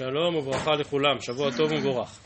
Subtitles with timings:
[0.00, 2.20] שלום וברכה לכולם, שבוע טוב ומבורך.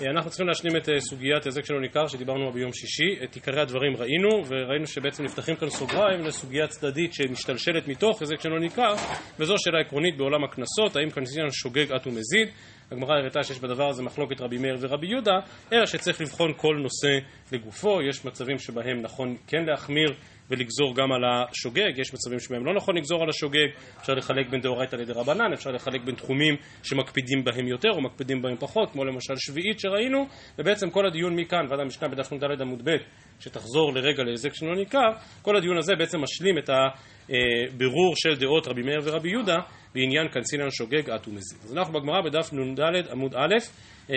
[0.00, 3.96] אנחנו צריכים להשלים את סוגיית היזק שלא ניכר שדיברנו בה ביום שישי, את עיקרי הדברים
[3.96, 8.94] ראינו, וראינו שבעצם נפתחים כאן סוגריים לסוגיה צדדית שמשתלשלת מתוך היזק שלא ניכר,
[9.38, 12.48] וזו שאלה עקרונית בעולם הקנסות, האם כנסים שוגג עט ומזיד,
[12.92, 15.38] הגמרא הראתה שיש בדבר הזה מחלוקת רבי מאיר ורבי יהודה,
[15.72, 20.14] אלא שצריך לבחון כל נושא לגופו, יש מצבים שבהם נכון כן להחמיר
[20.50, 23.66] ולגזור גם על השוגג, יש מצבים שבהם לא נכון לגזור על השוגג,
[24.00, 28.56] אפשר לחלק בין דאורייתא לדרבנן, אפשר לחלק בין תחומים שמקפידים בהם יותר או מקפידים בהם
[28.56, 30.26] פחות, כמו למשל שביעית שראינו,
[30.58, 32.96] ובעצם כל הדיון מכאן, ועד המשנה בדף נ"ד עמוד ב',
[33.40, 35.10] שתחזור לרגע להיזק שלא ניכר,
[35.42, 39.56] כל הדיון הזה בעצם משלים את הבירור של דעות רבי מאיר ורבי יהודה
[39.94, 41.58] בעניין קנסינן שוגג עט ומזיד.
[41.64, 43.54] אז אנחנו בגמרא בדף נ"ד עמוד א',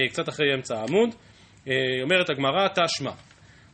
[0.09, 1.09] קצת אחרי אמצע העמוד,
[2.03, 3.11] אומרת הגמרא תשמע,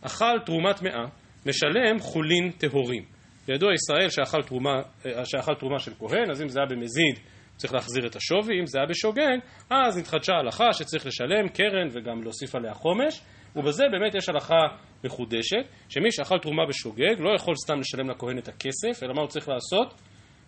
[0.02, 1.06] אכל תרומת מאה
[1.50, 3.04] משלם חולין טהורים.
[3.48, 4.82] ידוע ישראל שאכל תרומה,
[5.24, 7.20] שאכל תרומה של כהן, אז אם זה היה במזיד
[7.56, 9.38] צריך להחזיר את השווי, אם זה היה בשוגג,
[9.70, 13.22] אז נתחדשה הלכה שצריך לשלם קרן וגם להוסיף עליה חומש,
[13.56, 14.68] ובזה באמת יש הלכה
[15.04, 19.30] מחודשת, שמי שאכל תרומה בשוגג לא יכול סתם לשלם לכהן את הכסף, אלא מה הוא
[19.30, 20.02] צריך לעשות?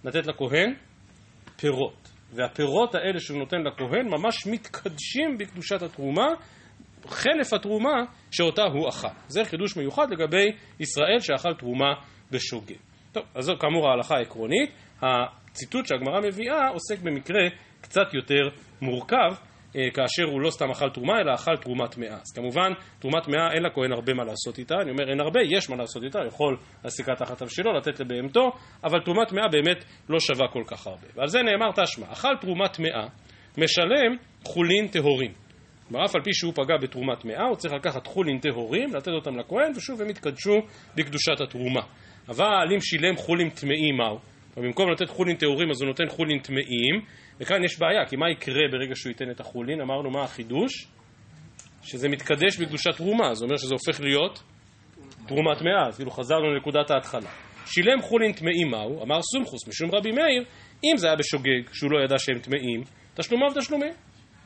[0.03, 0.73] לתת לכהן
[1.57, 2.11] פירות.
[2.33, 6.27] והפירות האלה שהוא נותן לכהן ממש מתקדשים בקדושת התרומה,
[7.07, 9.07] חלף התרומה שאותה הוא אכל.
[9.27, 11.93] זה חידוש מיוחד לגבי ישראל שאכל תרומה
[12.31, 12.75] בשוגג.
[13.11, 14.69] טוב, אז זו כאמור ההלכה העקרונית.
[15.01, 17.41] הציטוט שהגמרא מביאה עוסק במקרה
[17.81, 18.49] קצת יותר
[18.81, 19.33] מורכב,
[19.93, 22.13] כאשר הוא לא סתם אכל תרומה, אלא אכל תרומת מאה.
[22.13, 24.75] אז כמובן, תרומת מאה אין לכהן הרבה מה לעשות איתה.
[24.81, 28.51] אני אומר אין הרבה, יש מה לעשות איתה, יכול להסיקה תחת אבשלו, לתת לבהמתו,
[28.83, 31.07] אבל תרומת מאה באמת לא שווה כל כך הרבה.
[31.15, 33.07] ועל זה נאמר תשמע, אכל תרומת מאה,
[33.57, 35.31] משלם חולין טהורים.
[35.91, 39.37] כלומר, אף על פי שהוא פגע בתרומת מאה, הוא צריך לקחת חולין טהורים, לתת אותם
[39.39, 40.55] לכהן, ושוב הם יתקדשו
[40.95, 41.81] בקדושת התרומה.
[42.29, 44.19] אבל אם שילם חולין טמאים, מהו?
[44.57, 47.01] במקום לתת חולין טהורים, אז הוא נותן חולין טמאים,
[47.39, 49.81] וכאן יש בעיה, כי מה יקרה ברגע שהוא ייתן את החולין?
[49.81, 50.87] אמרנו מה החידוש?
[51.83, 54.43] שזה מתקדש בקדושת תרומה, זה אומר שזה הופך להיות
[55.27, 57.29] תרומת מאה, אז כאילו חזרנו לנקודת ההתחלה.
[57.65, 59.03] שילם חולין טמאים מהו?
[59.03, 60.43] אמר סומכוס משום רבי מאיר,
[60.83, 62.83] אם זה היה בשוגג, שהוא לא ידע שהם טמאים,
[63.15, 63.93] תשלומיו תשלומים.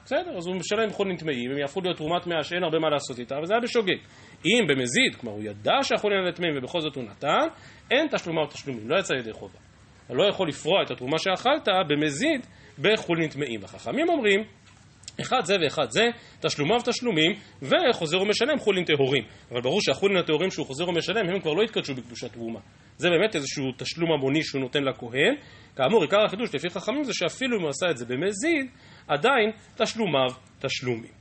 [0.05, 3.19] בסדר, אז הוא משלם חולין טמאים, הם יהפכו להיות תרומת מאה שאין הרבה מה לעשות
[3.19, 3.97] איתה, אבל זה היה בשוגג.
[4.45, 7.47] אם במזיד, כלומר הוא ידע שהחולין האלה טמאים ובכל זאת הוא נתן,
[7.91, 9.59] אין תשלומיו תשלומים, לא יצא ידי חובה.
[10.05, 12.45] אתה לא יכול לפרוע את התרומה שאכלת במזיד
[12.79, 13.63] בחולין טמאים.
[13.63, 14.44] החכמים אומרים,
[15.21, 16.03] אחד זה ואחד זה,
[16.39, 19.23] תשלומיו תשלומים, וחוזר ומשלם חולין טהורים.
[19.51, 22.59] אבל ברור שהחולין הטהורים שהוא חוזר ומשלם, הם כבר לא יתקדשו בקדושת תרומה.
[22.97, 25.35] זה באמת איזשהו תשלום המוני שהוא נותן לכהן.
[25.75, 28.71] כאמור, עיקר החידוש לפי חכמים זה שאפילו אם הוא עשה את זה במזיד,
[29.07, 30.29] עדיין תשלומיו
[30.59, 31.11] תשלומים.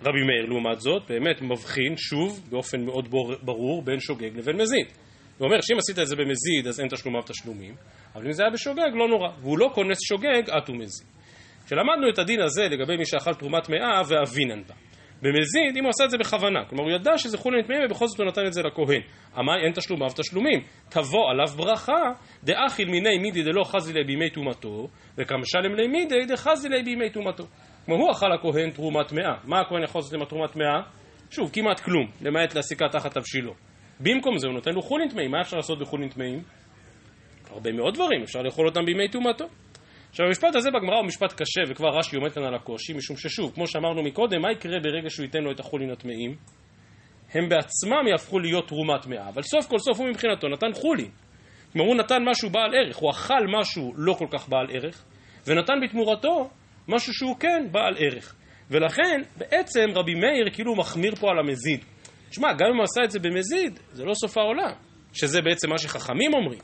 [0.00, 3.08] רבי מאיר לעומת זאת באמת מבחין שוב באופן מאוד
[3.42, 4.86] ברור בין שוגג לבין מזיד.
[5.38, 7.74] הוא אומר שאם עשית את זה במזיד אז אין תשלומיו תשלומים,
[8.14, 11.06] אבל אם זה היה בשוגג לא נורא, והוא לא כונס שוגג עט ומזיד.
[11.66, 14.74] כשלמדנו את הדין הזה לגבי מי שאכל תרומת מאה ואבינן בה.
[15.22, 18.20] במזיד, אם הוא עשה את זה בכוונה, כלומר הוא ידע שזה חולין טמאים ובכל זאת
[18.20, 19.00] הוא נתן את זה לכהן.
[19.38, 22.02] אמר אין תשלומיו תשלומים, תבוא עליו ברכה,
[22.44, 24.88] דאכיל מיני מידי דלא חזי ליה בימי טומאתו,
[25.18, 27.44] וכמשלם לי מידי דחזי ליה בימי טומאתו.
[27.84, 29.34] כמו הוא אכל הכהן תרומת מאה.
[29.44, 30.80] מה הכהן יכול לעשות עם התרומת מאה?
[31.30, 33.54] שוב, כמעט כלום, למעט להסיקה תחת תבשילו.
[34.00, 36.42] במקום זה הוא נותן לו חולין טמאים, מה אפשר לעשות בחולין טמאים?
[37.50, 39.44] הרבה מאוד דברים, אפשר לאכול אותם בימי טומאתו.
[40.10, 43.52] עכשיו המשפט הזה בגמרא הוא משפט קשה וכבר רש"י עומד כאן על הקושי משום ששוב,
[43.54, 46.36] כמו שאמרנו מקודם, מה יקרה ברגע שהוא ייתן לו את החולין הטמאים?
[47.34, 51.10] הם בעצמם יהפכו להיות תרומת מאה, אבל סוף כל סוף הוא מבחינתו נתן חולין.
[51.72, 55.04] כלומר הוא נתן משהו בעל ערך, הוא אכל משהו לא כל כך בעל ערך
[55.46, 56.50] ונתן בתמורתו
[56.88, 58.34] משהו שהוא כן בעל ערך
[58.70, 61.84] ולכן בעצם רבי מאיר כאילו מחמיר פה על המזיד.
[62.30, 64.72] תשמע, גם אם הוא עשה את זה במזיד, זה לא סוף העולם,
[65.12, 66.60] שזה בעצם מה שחכמים אומרים.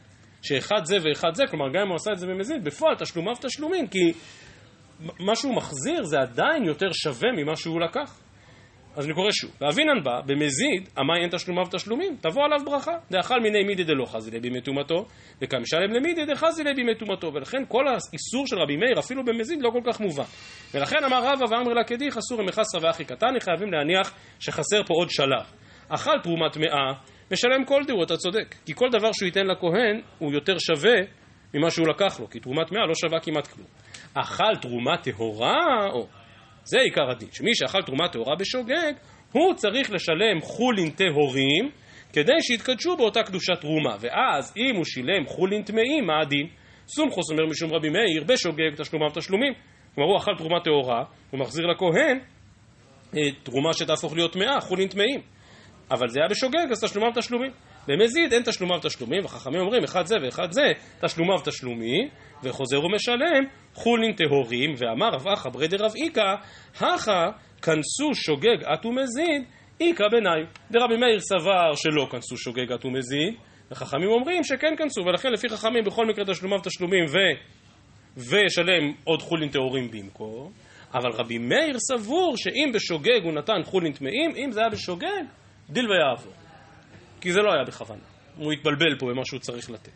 [0.47, 3.87] שאחד זה ואחד זה, כלומר גם אם הוא עשה את זה במזיד, בפועל תשלומיו תשלומים,
[3.87, 4.13] כי
[5.01, 8.21] מה שהוא מחזיר זה עדיין יותר שווה ממה שהוא לקח.
[8.97, 12.93] אז אני קורא שוב, ואבינן בא, במזיד, אמי אין תשלומיו תשלומים, תבוא עליו ברכה.
[13.11, 15.07] דאכל מיני מידי דלא חזי ליה בימי טומאתו,
[15.43, 19.71] וכמשלם למידי דחזי ליה בימי טומאתו, ולכן כל האיסור של רבי מאיר, אפילו במזיד, לא
[19.71, 20.25] כל כך מובן.
[20.75, 25.11] ולכן אמר רבא ואמר לה כדיך, אסור מחסרא ואחי קטני, חייבים להניח שחסר פה עוד
[25.11, 25.47] שלב.
[25.89, 26.93] אכל תרומת מאה,
[27.33, 28.55] משלם כל דהו, אתה צודק.
[28.67, 30.97] כי כל דבר שהוא ייתן לכהן הוא יותר שווה
[31.55, 33.67] ממה שהוא לקח לו, כי תרומת מאה לא שווה כמעט כלום.
[34.15, 36.07] אכל תרומה טהורה, או,
[36.65, 38.93] זה עיקר הדין, שמי שאכל תרומה טהורה בשוגג,
[39.33, 41.71] הוא צריך לשלם חולין טהורים
[42.13, 43.97] כדי שיתקדשו באותה קדושת תרומה.
[44.01, 46.47] ואז אם הוא שילם חולין טמאים, מה הדין?
[46.87, 49.53] סומכוס אומר משום רבי מאיר, בשוגג תשלומיו תשלומים.
[49.95, 52.19] כלומר הוא אכל תרומה טהורה, הוא מחזיר לכהן
[53.43, 55.21] תרומה שתהפוך להיות טמאה, חולין טמאים.
[55.91, 57.51] אבל זה היה בשוגג, אז תשלומיו תשלומים.
[57.89, 62.09] במזיד אין תשלומיו תשלומים, וחכמים אומרים אחד זה ואחד זה, תשלומיו תשלומי,
[62.43, 63.45] וחוזר ומשלם,
[63.75, 66.35] חולין טהורים, ואמר רב אחא ברי דרב איכא,
[66.77, 67.31] הכא
[67.63, 69.43] כנסו שוגג את ומזיד,
[69.81, 70.47] איכא ביניים.
[70.71, 73.35] דרבי מאיר סבר שלא כנסו שוגג את ומזיד,
[73.71, 77.17] וחכמים אומרים שכן כנסו, ולכן לפי חכמים בכל מקרה תשלומיו תשלומים ו...
[78.17, 80.53] וישלם עוד חולין טהורים במקום,
[80.95, 85.25] אבל רבי מאיר סבור שאם בשוגג הוא נתן חולין טמאים, אם זה היה בשוגג,
[85.71, 86.33] דיל ויעבור.
[87.21, 88.03] כי זה לא היה בכוונה.
[88.37, 89.93] הוא התבלבל פה במה שהוא צריך לתת.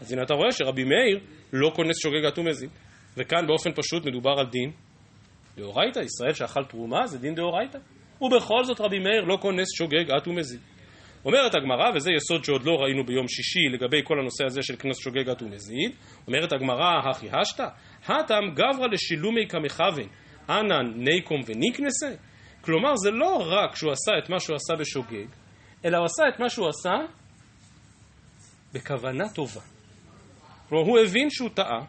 [0.00, 1.20] אז הנה אתה רואה שרבי מאיר
[1.52, 2.70] לא כונס שוגג אטום מזיד.
[3.16, 4.70] וכאן באופן פשוט מדובר על דין
[5.56, 7.78] דאורייתא, ישראל שאכל תרומה זה דין דאורייתא.
[8.20, 10.60] ובכל זאת רבי מאיר לא כונס שוגג אטום מזיד.
[11.24, 14.98] אומרת הגמרא, וזה יסוד שעוד לא ראינו ביום שישי לגבי כל הנושא הזה של קנס
[14.98, 15.92] שוגג אטום מזיד,
[16.26, 17.66] אומרת הגמרא, הכי השתא,
[18.06, 20.08] הטם גברא לשילומי כמכוון,
[20.48, 22.14] אנן ניקום וניקנסה?
[22.64, 25.26] כלומר, זה לא רק שהוא עשה את מה שהוא עשה בשוגג,
[25.84, 26.94] אלא הוא עשה את מה שהוא עשה
[28.72, 29.60] בכוונה טובה.
[30.68, 31.84] כלומר, הוא הבין שהוא טעה,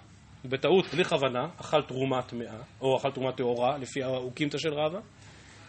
[0.45, 4.99] בטעות, בלי כוונה, אכל תרומה טמאה, או אכל תרומה טהורה, לפי האוקימתא של רבא,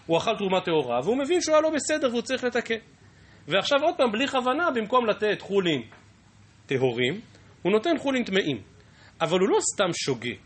[0.06, 2.78] הוא אכל תרומה טהורה, והוא מבין שהוא היה לא בסדר והוא צריך לתקן.
[3.48, 5.82] ועכשיו עוד פעם, בלי כוונה, במקום לתת חולין
[6.66, 7.20] טהורים,
[7.62, 8.62] הוא נותן חולין טמאים.
[9.20, 10.36] אבל הוא לא סתם שוגג,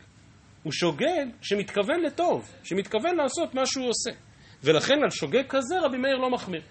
[0.63, 4.28] הוא שוגג שמתכוון לטוב, שמתכוון לעשות מה שהוא עושה.
[4.65, 6.63] ולכן על שוגג כזה רבי מאיר לא מחמיר.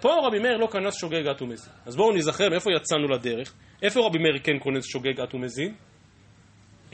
[0.00, 1.72] פה רבי מאיר לא כנס שוגג אט ומזין.
[1.86, 3.54] אז בואו נזכר מאיפה יצאנו לדרך.
[3.82, 5.74] איפה רבי מאיר כן כונס שוגג אט ומזין?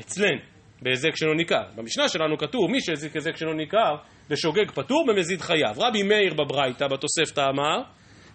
[0.01, 0.41] אצלנו,
[0.83, 1.63] בהיזק שלא ניכר.
[1.75, 3.95] במשנה שלנו כתוב, מי שהזיק היזק שלא ניכר,
[4.31, 5.79] בשוגג פטור, במזיד חייב.
[5.79, 7.83] רבי מאיר בברייתא, בתוספתא אמר,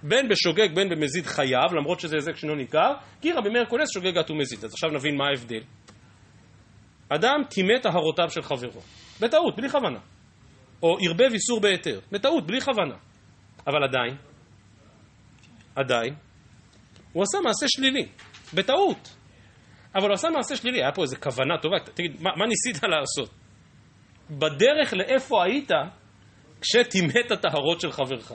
[0.03, 4.17] בין בשוגג בין במזיד חייב, למרות שזה היזק שלא ניכר, כי רבי מאיר כונס שוגג
[4.17, 4.65] אט ומזיד.
[4.65, 5.61] אז עכשיו נבין מה ההבדל.
[7.09, 8.81] אדם טימא טהרותיו של חברו,
[9.21, 9.99] בטעות, בלי כוונה.
[10.83, 12.95] או ערבב איסור בהיתר, בטעות, בלי כוונה.
[13.67, 14.17] אבל עדיין,
[15.75, 16.15] עדיין,
[17.13, 18.07] הוא עשה מעשה שלילי,
[18.53, 19.15] בטעות.
[19.95, 23.29] אבל הוא עשה מעשה שלילי, היה פה איזו כוונה טובה, תגיד, מה, מה ניסית לעשות?
[24.29, 25.71] בדרך לאיפה היית
[26.61, 28.31] כשטימאת טהרות של חברך?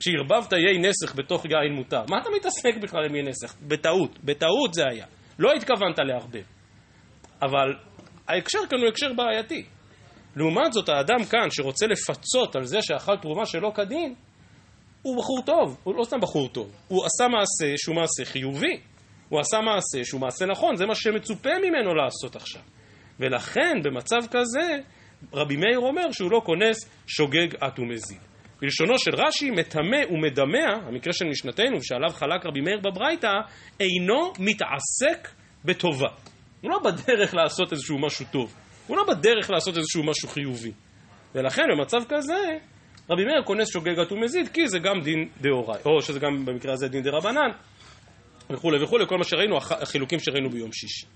[0.00, 2.02] כשערבבת יי נסך בתוך יין מותר.
[2.10, 3.54] מה אתה מתעסק בכלל עם יי נסך?
[3.62, 5.06] בטעות, בטעות זה היה.
[5.38, 6.44] לא התכוונת לערבב.
[7.42, 7.74] אבל
[8.28, 9.66] ההקשר כאן הוא הקשר בעייתי.
[10.36, 14.14] לעומת זאת, האדם כאן שרוצה לפצות על זה שאכל תרומה שלא כדין,
[15.02, 18.80] הוא בחור טוב, הוא לא סתם בחור טוב, הוא עשה מעשה שהוא מעשה חיובי,
[19.28, 22.62] הוא עשה מעשה שהוא מעשה נכון, זה מה שמצופה ממנו לעשות עכשיו.
[23.20, 24.78] ולכן, במצב כזה,
[25.34, 28.18] רבי מאיר אומר שהוא לא כונס שוגג את ומזיד.
[28.60, 33.32] בלשונו של רש"י, מטמא ומדמע, המקרה של משנתנו, שעליו חלק רבי מאיר בברייתא,
[33.80, 35.28] אינו מתעסק
[35.64, 36.08] בטובה.
[36.60, 38.54] הוא לא בדרך לעשות איזשהו משהו טוב.
[38.86, 40.72] הוא לא בדרך לעשות איזשהו משהו חיובי.
[41.34, 42.58] ולכן במצב כזה,
[43.10, 46.88] רבי מאיר כונס שוגגת ומזיד, כי זה גם דין דאוראי, או שזה גם במקרה הזה
[46.88, 47.50] דין דרבנן,
[48.50, 51.06] וכולי וכולי, כל מה שראינו, החילוקים שראינו ביום שישי.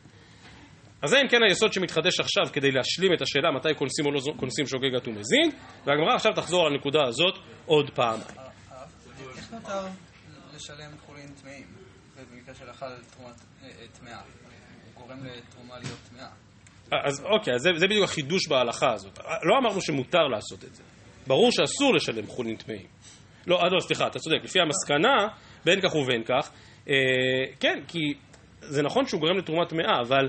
[1.03, 4.21] אז זה אם כן היסוד שמתחדש עכשיו כדי להשלים את השאלה מתי כונסים או לא
[4.37, 5.55] כונסים שוגגת ומזיד,
[5.87, 7.35] והגמרא עכשיו תחזור על הנקודה הזאת
[7.67, 8.21] עוד פעם.
[9.37, 9.87] איך מותר
[10.57, 11.67] לשלם חולין טמאים
[12.17, 13.31] במקרה של אכל תרומה
[13.63, 14.21] אה, אה, טמאה?
[14.85, 16.50] הוא גורם לתרומה להיות טמאה.
[16.91, 19.19] אז אוקיי, זה, זה בדיוק החידוש בהלכה הזאת.
[19.19, 20.83] לא אמרנו שמותר לעשות את זה.
[21.27, 22.87] ברור שאסור לשלם חולין טמאים.
[23.47, 24.39] לא, אה, לא, סליחה, אתה צודק.
[24.45, 25.29] לפי המסקנה,
[25.65, 26.51] בין כך ובין כך,
[26.89, 26.95] אה,
[27.61, 27.99] כן, כי
[28.61, 30.29] זה נכון שהוא גורם לתרומה טמאה, אבל,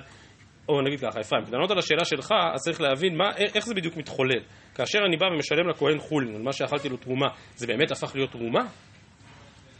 [0.69, 3.73] או נגיד ככה, אפרים, כדי לענות על השאלה שלך, אז צריך להבין מה, איך זה
[3.73, 4.39] בדיוק מתחולל.
[4.75, 8.31] כאשר אני בא ומשלם לכהן חולין על מה שאכלתי לו תרומה, זה באמת הפך להיות
[8.31, 8.61] תרומה?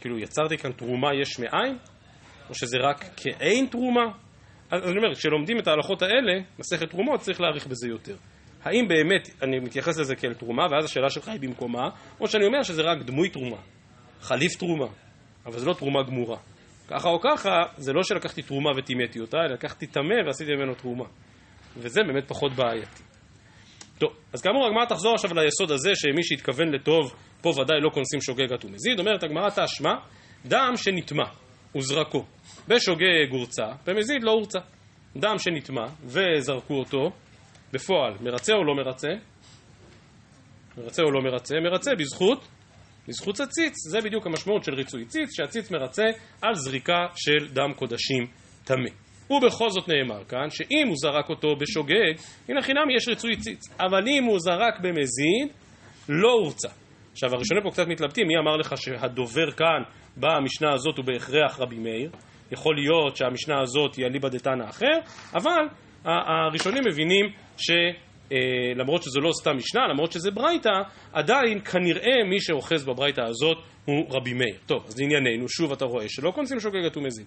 [0.00, 1.78] כאילו, יצרתי כאן תרומה יש מאין?
[2.48, 4.04] או שזה רק כאין תרומה?
[4.72, 8.16] אז אני אומר, כשלומדים את ההלכות האלה, מסכת תרומות, צריך להעריך בזה יותר.
[8.62, 11.88] האם באמת אני מתייחס לזה כאל תרומה, ואז השאלה שלך היא במקומה,
[12.20, 13.56] או שאני אומר שזה רק דמוי תרומה,
[14.20, 14.86] חליף תרומה,
[15.46, 16.38] אבל זה לא תרומה גמורה.
[16.88, 21.04] ככה או ככה, זה לא שלקחתי תרומה וטימאתי אותה, אלא לקחתי טמא ועשיתי ממנו תרומה.
[21.76, 23.02] וזה באמת פחות בעייתי.
[23.98, 28.20] טוב, אז כאמור הגמרא תחזור עכשיו ליסוד הזה שמי שהתכוון לטוב, פה ודאי לא כונסים
[28.20, 28.98] שוגג ומזיד.
[28.98, 29.94] אומרת הגמרא תשמע,
[30.44, 31.24] דם שנטמע
[31.76, 32.24] וזרקו
[32.68, 34.58] בשוגג הורצה, במזיד לא הורצה.
[35.16, 37.10] דם שנטמע וזרקו אותו,
[37.72, 39.08] בפועל, מרצה או לא מרצה?
[40.78, 41.54] מרצה או לא מרצה?
[41.60, 42.48] מרצה בזכות,
[43.08, 43.74] בזכות הציץ.
[43.90, 46.04] זה בדיוק המשמעות של ריצוי ציץ, שהציץ מרצה
[46.42, 48.26] על זריקה של דם קודשים
[48.64, 48.90] טמא.
[49.30, 53.60] ובכל זאת נאמר כאן, שאם הוא זרק אותו בשוגג, הנה חינם יש ריצוי ציץ.
[53.80, 55.48] אבל אם הוא זרק במזיד,
[56.08, 56.68] לא הורצה.
[57.12, 59.82] עכשיו הראשונים פה קצת מתלבטים, מי אמר לך שהדובר כאן
[60.16, 62.10] במשנה הזאת הוא בהכרח רבי מאיר?
[62.52, 64.98] יכול להיות שהמשנה הזאת היא אליבא דתנא אחר,
[65.34, 65.68] אבל
[66.04, 67.26] הראשונים מבינים
[67.56, 67.70] ש...
[68.76, 70.70] למרות שזה לא סתם משנה, למרות שזה ברייתא,
[71.12, 74.56] עדיין כנראה מי שאוחז בברייתא הזאת הוא רבי מאיר.
[74.66, 77.26] טוב, אז לענייננו, שוב אתה רואה שלא קונסים שוגגת ומזיד.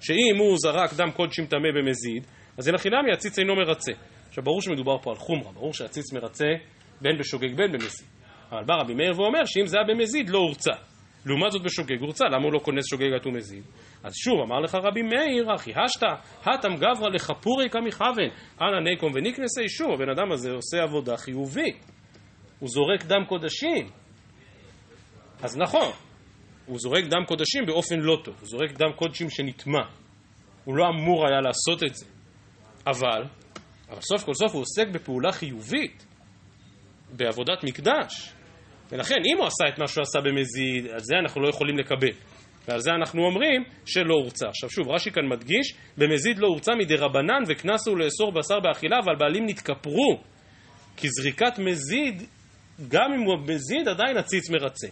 [0.00, 2.26] שאם הוא זרק דם קודשים טמא במזיד,
[2.58, 3.92] אז אין החינמי הציץ אינו מרצה.
[4.28, 6.48] עכשיו ברור שמדובר פה על חומרה, ברור שהציץ מרצה
[7.00, 8.08] בין בשוגג בין במזיד.
[8.52, 10.72] אבל בא רבי מאיר ואומר שאם זה היה במזיד לא הורצה.
[11.26, 13.62] לעומת זאת בשוגג הורצה, למה הוא לא כונס שוגגת ומזיד?
[14.04, 16.06] אז שוב, אמר לך רבי מאיר, אחי השתא,
[16.44, 21.84] הטם גברא לחפורי כמכוון, אנא ניקום וניקנסי, שוב, הבן אדם הזה עושה עבודה חיובית.
[22.58, 23.90] הוא זורק דם קודשים.
[25.42, 25.92] אז נכון,
[26.66, 29.82] הוא זורק דם קודשים באופן לא טוב, הוא זורק דם קודשים שנטמע.
[30.64, 32.06] הוא לא אמור היה לעשות את זה.
[32.86, 33.24] אבל,
[33.90, 36.06] אבל סוף כל סוף הוא עוסק בפעולה חיובית,
[37.16, 38.32] בעבודת מקדש.
[38.92, 42.12] ולכן, אם הוא עשה את מה שהוא עשה במזיד, על זה אנחנו לא יכולים לקבל.
[42.68, 44.48] ועל זה אנחנו אומרים שלא הורצה.
[44.48, 49.16] עכשיו שוב, רש"י כאן מדגיש, במזיד לא הורצה מדי רבנן וקנסו לאסור בשר באכילה, אבל
[49.18, 50.20] בעלים נתכפרו.
[50.96, 52.22] כי זריקת מזיד,
[52.88, 54.88] גם אם הוא מזיד, עדיין הציץ מרצה.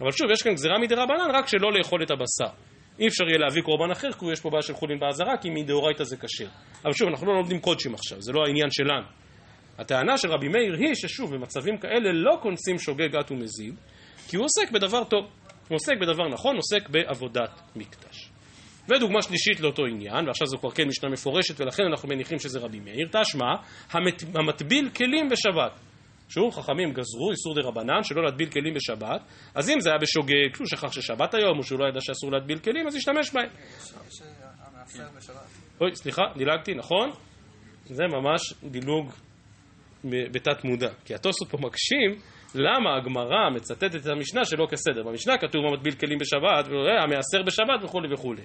[0.00, 2.56] אבל שוב, יש כאן גזירה מדי רבנן, רק שלא לאכול את הבשר.
[2.98, 6.04] אי אפשר יהיה להביא קורבן אחר, כי יש פה בעיה של חולין באזהרה, כי מדאורייתא
[6.04, 6.48] זה כשר.
[6.84, 9.23] אבל שוב, אנחנו לא לומדים קודשים עכשיו, זה לא העניין שלנו.
[9.78, 13.74] הטענה של רבי מאיר היא ששוב, במצבים כאלה לא כונסים שוגג גת ומזיד,
[14.28, 15.24] כי הוא עוסק בדבר טוב.
[15.68, 18.30] הוא עוסק בדבר נכון, עוסק בעבודת מקדש.
[18.88, 22.80] ודוגמה שלישית לאותו עניין, ועכשיו זו כבר כן משנה מפורשת, ולכן אנחנו מניחים שזה רבי
[22.80, 23.46] מאיר, תשמע,
[23.90, 25.80] המת, המטביל כלים בשבת.
[26.28, 29.22] שוב, חכמים גזרו איסור דה רבנן שלא להטביל כלים בשבת,
[29.54, 32.58] אז אם זה היה בשוגג, כשהוא שכח ששבת היום, או שהוא לא ידע שאסור להטביל
[32.58, 33.48] כלים, אז ישתמש בהם.
[35.80, 37.10] אוי, סליחה, דילגתי, נכון?
[37.84, 39.12] זה ממש דילוג
[40.04, 40.90] בתת מודע.
[41.04, 42.20] כי התוספות פה מקשים
[42.54, 45.02] למה הגמרא מצטטת את המשנה שלא כסדר.
[45.02, 46.66] במשנה כתוב המטביל כלים בשבת,
[47.02, 48.42] המעשר בשבת וכולי וכולי.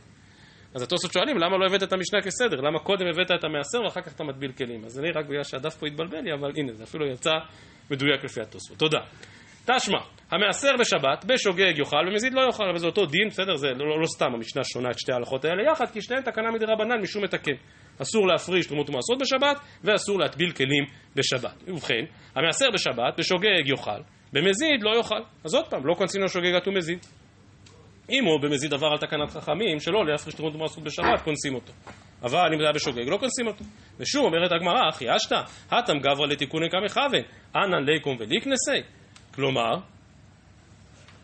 [0.75, 2.61] אז התוספות שואלים למה לא הבאת את המשנה כסדר?
[2.61, 4.85] למה קודם הבאת את המעשר ואחר כך אתה מטביל כלים?
[4.85, 7.31] אז אני רק בגלל שהדף פה התבלבל לי, אבל הנה, זה אפילו יצא
[7.91, 8.77] מדויק לפי התוספות.
[8.77, 8.99] תודה.
[9.65, 9.99] תשמע,
[10.31, 13.55] המעשר בשבת, בשוגג יאכל, במזיד לא יאכל, אבל זה אותו דין, בסדר?
[13.55, 16.51] זה לא, לא, לא סתם המשנה שונה את שתי ההלכות האלה יחד, כי שתיהן תקנה
[16.51, 17.55] מדי רבנן משום מתקן.
[18.01, 21.63] אסור להפריש תרומות ומעשרות בשבת, ואסור להטביל כלים בשבת.
[21.67, 22.03] ובכן,
[22.35, 24.01] המעשר בשבת, בשוגג יאכל,
[24.33, 25.21] במזיד לא יאכל.
[25.43, 26.99] אז עוד פעם, לא קונצין לו שוגג אטום מזיד.
[28.09, 31.73] אם הוא במזיד עבר על תקנת חכמים, שלא להפריש תרומות ומעשרות בשבת, קונסים אותו.
[32.23, 33.63] אבל אם זה היה בשוגג, לא קונסים אותו.
[33.99, 35.41] ושוב אומרת הגמרא, אחי אשתא,
[35.71, 37.21] הטם גברא לתיקוני כמכוון,
[37.55, 38.81] אנן ליקום וליקנסי.
[39.33, 39.75] כלומר,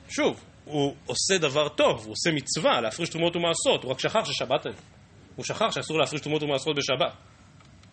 [0.09, 4.65] שוב, הוא עושה דבר טוב, הוא עושה מצווה להפריש תרומות ומעשרות, הוא רק שכח ששבת
[4.65, 4.94] היום.
[5.35, 7.13] הוא שכח שאסור להפריש תרומות ומעשרות בשבת.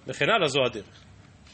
[0.07, 1.05] וכן הלאה זו הדרך.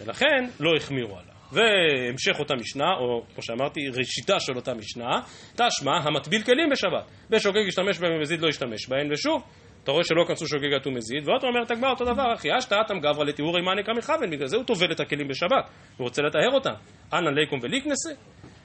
[0.01, 1.35] ולכן לא החמירו עליו.
[1.53, 5.21] והמשך אותה משנה, או כמו שאמרתי, ראשיתה של אותה משנה,
[5.55, 7.05] תשמע המטביל כלים בשבת.
[7.31, 9.43] בשוגג ישתמש בהם ומזיד לא ישתמש בהם, ושוב,
[9.85, 13.25] אתה רואה שלא כנסו שוגגת ומזיד, ועוד אומרת הגמרא אותו דבר, אחי אשתא אטם גברא
[13.25, 15.65] לתיאורי מאני כמכוון, בגלל זה הוא טובל את הכלים בשבת,
[15.97, 16.75] הוא רוצה לטהר אותם.
[17.13, 18.11] אנא ליקום וליקנסה.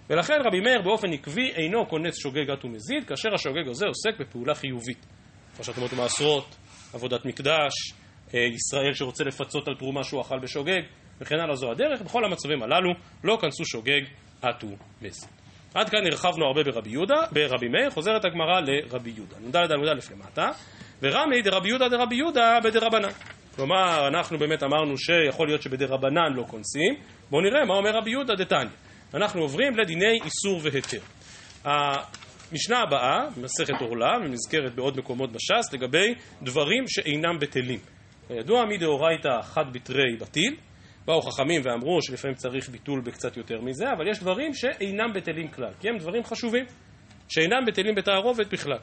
[0.10, 5.06] ולכן רבי מאיר באופן עקבי אינו כונס שוגגת ומזיד, כאשר השוגג הזה עוסק בפעולה חיובית.
[5.58, 6.56] פרשת תרומות ומעשרות,
[6.94, 7.74] עבודת מקדש,
[8.34, 10.82] אה, ישראל שרוצה לפצות על תרומה שהוא אכל בשוגג,
[11.22, 12.90] וכן הלאה זו הדרך, בכל המצבים הללו
[13.24, 14.02] לא כנסו שוגג
[14.50, 14.68] אטו
[15.02, 15.30] מזיד.
[15.74, 19.36] עד כאן הרחבנו הרבה ברבי יהודה, ברבי מאיר, חוזרת הגמרא לרבי יהודה.
[19.40, 20.50] נ"ד עמוד א' למטה,
[21.02, 23.10] ורמי דרבי יהודה דרבי יהודה בדרבנן.
[23.56, 26.96] כלומר, אנחנו באמת אמרנו שיכול להיות שבדרבנן לא כונסים,
[27.30, 28.70] בואו נראה מה אומר רבי יהודה דתניא.
[29.14, 31.00] אנחנו עוברים לדיני איסור והיתר.
[32.54, 37.80] המשנה הבאה, מסכת עורלה, ונזכרת בעוד מקומות בש"ס, לגבי דברים שאינם בטלים.
[38.28, 40.56] כידוע, מדאורייתא חד בתרי בטיל,
[41.06, 45.74] באו חכמים ואמרו שלפעמים צריך ביטול בקצת יותר מזה, אבל יש דברים שאינם בטלים כלל,
[45.80, 46.66] כי הם דברים חשובים,
[47.30, 48.80] שאינם בטלים בתערובת בכלל.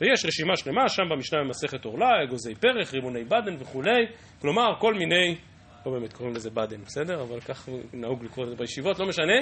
[0.00, 4.06] ויש רשימה שלמה שם במשנה במסכת עורלה, אגוזי פרח, רימוני בדן וכולי,
[4.40, 5.36] כלומר כל מיני,
[5.86, 7.22] לא באמת קוראים לזה בדן, בסדר?
[7.22, 9.38] אבל כך נהוג לקרוא לזה בישיבות, לא משנה,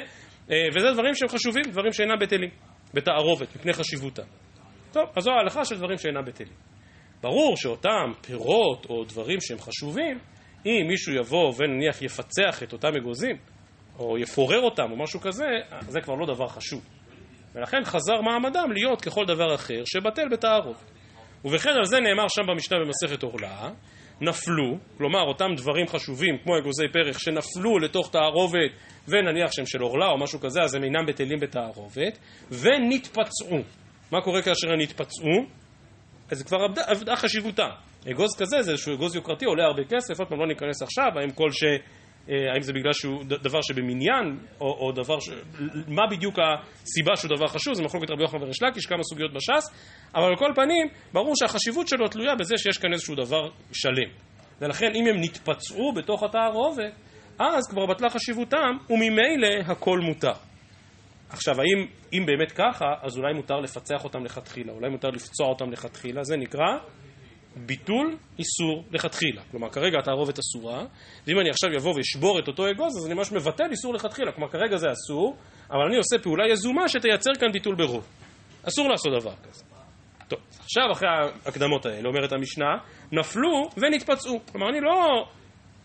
[0.51, 2.51] אה, וזה דברים שהם חשובים, דברים שאינם בטלים,
[2.95, 4.23] בתערובת, מפני חשיבותם.
[4.93, 6.53] טוב, אז זו ההלכה של דברים שאינם בטלים.
[7.21, 10.19] ברור שאותם פירות או דברים שהם חשובים,
[10.67, 13.37] אם מישהו יבוא ונניח יפצח את אותם אגוזים,
[13.99, 15.47] או יפורר אותם או משהו כזה,
[15.89, 16.85] זה כבר לא דבר חשוב.
[17.55, 20.91] ולכן חזר מעמדם להיות ככל דבר אחר שבטל בתערובת.
[21.45, 23.71] ובכן על זה נאמר שם במשנה במסכת עורלה,
[24.21, 28.71] נפלו, כלומר אותם דברים חשובים כמו אגוזי פרח שנפלו לתוך תערובת
[29.09, 32.19] ונניח שהם של עורלה או משהו כזה אז הם אינם בטלים בתערובת
[32.51, 33.59] ונתפצעו.
[34.13, 35.47] מה קורה כאשר הם נתפצעו?
[36.31, 37.67] אז כבר אבדה חשיבותה.
[38.11, 41.31] אגוז כזה זה איזשהו אגוז יוקרתי, עולה הרבה כסף, עוד פעם לא ניכנס עכשיו, האם
[41.31, 41.65] כל ש...
[42.29, 45.29] אה, האם זה בגלל שהוא דבר שבמניין, או, או דבר ש...
[45.89, 49.71] מה בדיוק הסיבה שהוא דבר חשוב, זה מחלוקת רבי יוחנן וריש לקיש, כמה סוגיות בש"ס,
[50.15, 54.11] אבל על כל פנים, ברור שהחשיבות שלו תלויה בזה שיש כאן איזשהו דבר שלם.
[54.61, 56.93] ולכן אם הם נתפצעו בתוך התערובת,
[57.39, 60.33] אז כבר בטלה חשיבותם, וממילא הכל מותר.
[61.31, 65.71] עכשיו, האם אם באמת ככה, אז אולי מותר לפצח אותם לכתחילה, אולי מותר לפצוע אותם
[65.71, 66.79] לכתחילה, זה נקרא
[67.67, 69.43] ביטול איסור לכתחילה.
[69.51, 70.85] כלומר, כרגע התערובת אסורה,
[71.27, 74.33] ואם אני עכשיו אבוא ואשבור את אותו אגוז, אז אני ממש מבטל איסור לכתחילה.
[74.33, 75.37] כלומר, כרגע זה אסור,
[75.71, 78.09] אבל אני עושה פעולה יזומה שתייצר כאן ביטול ברוב.
[78.69, 79.65] אסור לעשות דבר כזה.
[80.29, 82.77] טוב, עכשיו אחרי ההקדמות האלה, אומרת המשנה,
[83.13, 84.41] נפלו ונתפצעו.
[84.53, 85.25] כלומר, אני לא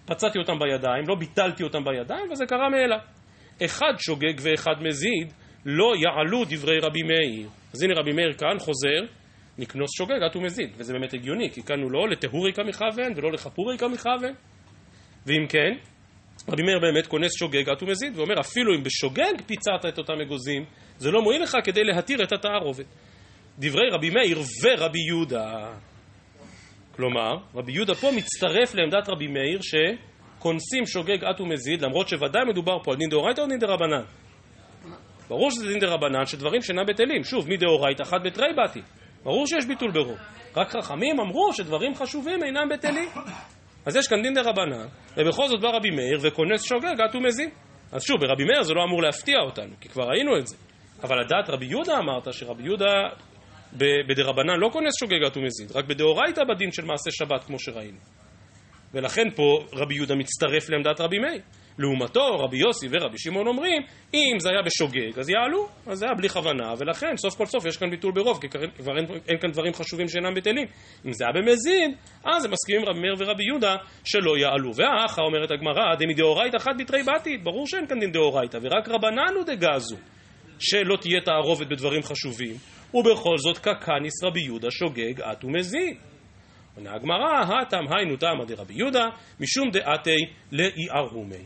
[0.05, 2.99] פצעתי אותם בידיים, לא ביטלתי אותם בידיים, וזה קרה מאליו.
[3.65, 5.33] אחד שוגג ואחד מזיד,
[5.65, 7.49] לא יעלו דברי רבי מאיר.
[7.73, 9.01] אז הנה רבי מאיר כאן חוזר,
[9.57, 13.77] נקנוס שוגג, את ומזיד, וזה באמת הגיוני, כי כאן הוא לא לטהורי כמכוון ולא לחפורי
[13.77, 14.33] כמכוון.
[15.25, 15.71] ואם כן,
[16.49, 20.65] רבי מאיר באמת כונס שוגג, את ומזיד, ואומר אפילו אם בשוגג פיצעת את אותם אגוזים,
[20.97, 22.85] זה לא מועיל לך כדי להתיר את התערובת.
[23.59, 25.73] דברי רבי מאיר ורבי יהודה.
[26.95, 32.83] כלומר, רבי יהודה פה מצטרף לעמדת רבי מאיר שכונסים שוגג את ומזיד, למרות שוודאי מדובר
[32.83, 34.03] פה על דין דאורייתא או דין דרבנן.
[35.29, 37.23] ברור שזה דין דרבנן שדברים שאינם בטלים.
[37.23, 38.81] שוב, מדאורייתא אחת בתרי באתי.
[39.23, 40.17] ברור שיש ביטול ברוב.
[40.55, 43.09] רק חכמים אמרו שדברים חשובים אינם בטלים.
[43.85, 44.87] אז יש כאן דין דרבנן,
[45.17, 47.49] ובכל זאת בא רבי מאיר וכונס שוגג את ומזיד.
[47.91, 50.55] אז שוב, ברבי מאיר זה לא אמור להפתיע אותנו, כי כבר ראינו את זה.
[51.03, 52.93] אבל לדעת רבי יהודה אמרת שרבי יהודה
[54.07, 57.97] בדרבנן לא כונס שוגגת ומזיד, רק בדאורייתא בדין של מעשה שבת כמו שראינו.
[58.93, 61.41] ולכן פה רבי יהודה מצטרף לעמדת רבי מאיר.
[61.79, 63.81] לעומתו רבי יוסי ורבי שמעון אומרים
[64.13, 67.65] אם זה היה בשוגג אז יעלו, אז זה היה בלי כוונה ולכן סוף כל סוף
[67.65, 70.67] יש כאן ביטול ברוב כי כבר אין, אין כאן דברים חשובים שאינם בטלים
[71.05, 75.51] אם זה היה במזיד אז הם מסכימים רבי מאיר ורבי יהודה שלא יעלו והאחה אומרת
[75.51, 79.95] הגמרא דמדאורייתא אחת בתרי בתית ברור שאין כאן דין דאורייתא ורק רבנן הוא דגזו
[80.59, 82.55] שלא תהיה תערובת בדברים חשובים
[82.93, 86.12] ובכל זאת קקניס רבי יהודה שוגג את ומזיד.
[86.75, 89.05] עונה הגמרא, הטם היינו תמא דרבי יהודה,
[89.39, 90.17] משום דעתי
[90.51, 91.45] לאי ארומי.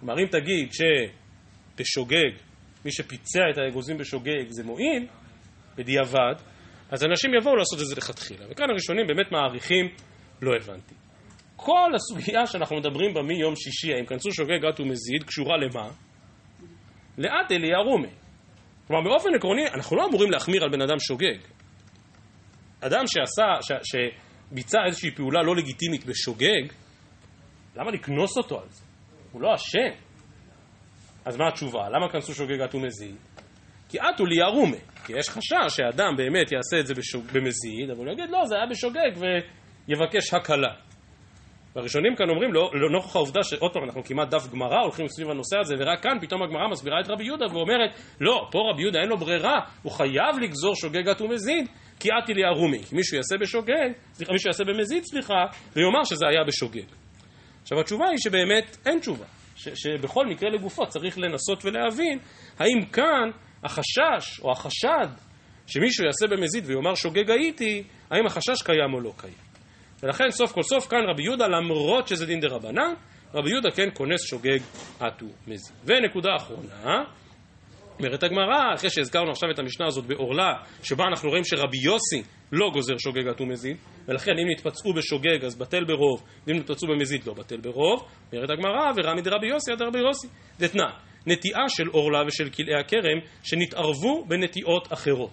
[0.00, 2.30] כלומר, אם תגיד שבשוגג,
[2.84, 5.06] מי שפיצע את האגוזים בשוגג זה מועיל,
[5.76, 6.34] בדיעבד,
[6.90, 8.46] אז אנשים יבואו לעשות את זה לכתחילה.
[8.50, 9.86] וכאן הראשונים באמת מעריכים,
[10.42, 10.94] לא הבנתי.
[11.56, 15.88] כל הסוגיה שאנחנו מדברים בה מיום שישי, האם כנסו שוגג גת ומזיד, קשורה למה?
[17.18, 18.08] לאט אלי ארומי.
[18.86, 21.38] כלומר, באופן עקרוני, אנחנו לא אמורים להחמיר על בן אדם שוגג.
[22.80, 23.94] אדם שעשה, ש,
[24.50, 26.72] שביצע איזושהי פעולה לא לגיטימית בשוגג,
[27.76, 28.84] למה לקנוס אותו על זה?
[29.32, 30.06] הוא לא אשם.
[31.24, 31.88] אז מה התשובה?
[31.88, 33.16] למה כנסו שוגג אטו מזיד?
[33.88, 34.76] כי אטו לי ארומה.
[35.04, 37.24] כי יש חשש שאדם באמת יעשה את זה בשוג...
[37.32, 39.10] במזיד, אבל הוא יגיד, לא, זה היה בשוגג,
[39.88, 40.74] ויבקש הקלה.
[41.76, 45.30] והראשונים כאן אומרים, לא, לא נוכח העובדה שעוד פעם, אנחנו כמעט דף גמרא, הולכים סביב
[45.30, 49.00] הנושא הזה, ורק כאן פתאום הגמרא מסבירה את רבי יהודה ואומרת, לא, פה רבי יהודה
[49.00, 52.84] אין לו ברירה, הוא חייב לגזור שוגג ומזיד, כי אתי לי ארומי.
[52.84, 55.44] כי מישהו יעשה בשוגג, סליחה, מישהו יעשה במזיד, סליחה,
[55.76, 56.86] ויאמר שזה היה בשוגג.
[57.62, 59.24] עכשיו התשובה היא שבאמת אין תשובה,
[59.56, 62.18] ש, שבכל מקרה לגופו צריך לנסות ולהבין
[62.58, 63.30] האם כאן
[63.64, 65.08] החשש או החשד
[65.66, 69.46] שמישהו יעשה במזיד ויאמר שוגג הייתי, האם החשש קיים או לא קיים.
[70.02, 72.94] ולכן סוף כל סוף כאן רבי יהודה למרות שזה דין דה רבנן,
[73.34, 74.58] רבי יהודה כן כונס שוגג
[74.98, 75.76] אטו מזיד.
[75.84, 77.04] ונקודה אחרונה
[77.98, 82.70] אומרת הגמרא, אחרי שהזכרנו עכשיו את המשנה הזאת בעורלה, שבה אנחנו רואים שרבי יוסי לא
[82.72, 83.76] גוזר שוגג עד ומזיד,
[84.08, 88.92] ולכן אם נתפצעו בשוגג אז בטל ברוב, ואם נתפצעו במזיד לא בטל ברוב, אומרת הגמרא,
[88.96, 90.28] ורמי דרבי יוסי עד רבי יוסי.
[90.58, 90.84] דתנא,
[91.26, 95.30] נטיעה של עורלה ושל כלאי הכרם שנתערבו בנטיעות אחרות.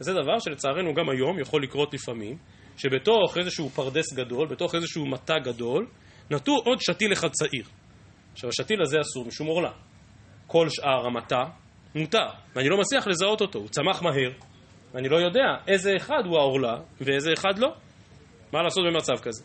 [0.00, 2.36] וזה דבר שלצערנו גם היום יכול לקרות לפעמים,
[2.76, 5.86] שבתוך איזשהו פרדס גדול, בתוך איזשהו מטע גדול,
[6.30, 7.64] נטו עוד שתיל אחד צעיר.
[8.32, 9.70] עכשיו השתיל הזה אסור משום עורלה.
[10.46, 11.42] כל שאר המטע
[11.94, 12.26] מותר,
[12.56, 14.30] ואני לא מצליח לזהות אותו, הוא צמח מהר,
[14.94, 17.68] ואני לא יודע איזה אחד הוא העורלה ואיזה אחד לא.
[18.52, 19.44] מה לעשות במצב כזה?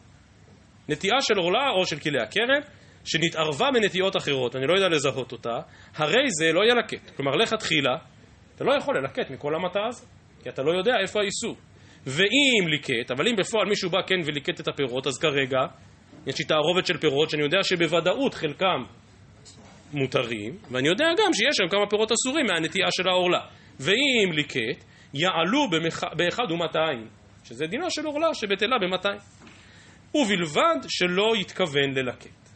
[0.89, 2.61] נטיעה של עורלה או של כלי הכרם,
[3.05, 5.59] שנתערבה בנטיעות אחרות, אני לא יודע לזהות אותה,
[5.95, 7.15] הרי זה לא ילקט.
[7.15, 7.95] כלומר, לכתחילה,
[8.55, 10.05] אתה לא יכול ללקט מכל המטע הזה,
[10.43, 11.55] כי אתה לא יודע איפה האיסור.
[12.07, 15.59] ואם ליקט, אבל אם בפועל מישהו בא כן וליקט את הפירות, אז כרגע
[16.27, 18.83] יש לי תערובת של פירות שאני יודע שבוודאות חלקם
[19.93, 23.41] מותרים, ואני יודע גם שיש שם כמה פירות אסורים מהנטיעה של העורלה.
[23.79, 26.03] ואם ליקט, יעלו במח...
[26.03, 27.07] באחד ומאתיים,
[27.43, 29.19] שזה דינה של עורלה שבטלה במאתיים.
[30.15, 32.49] ובלבד שלא יתכוון ללקט.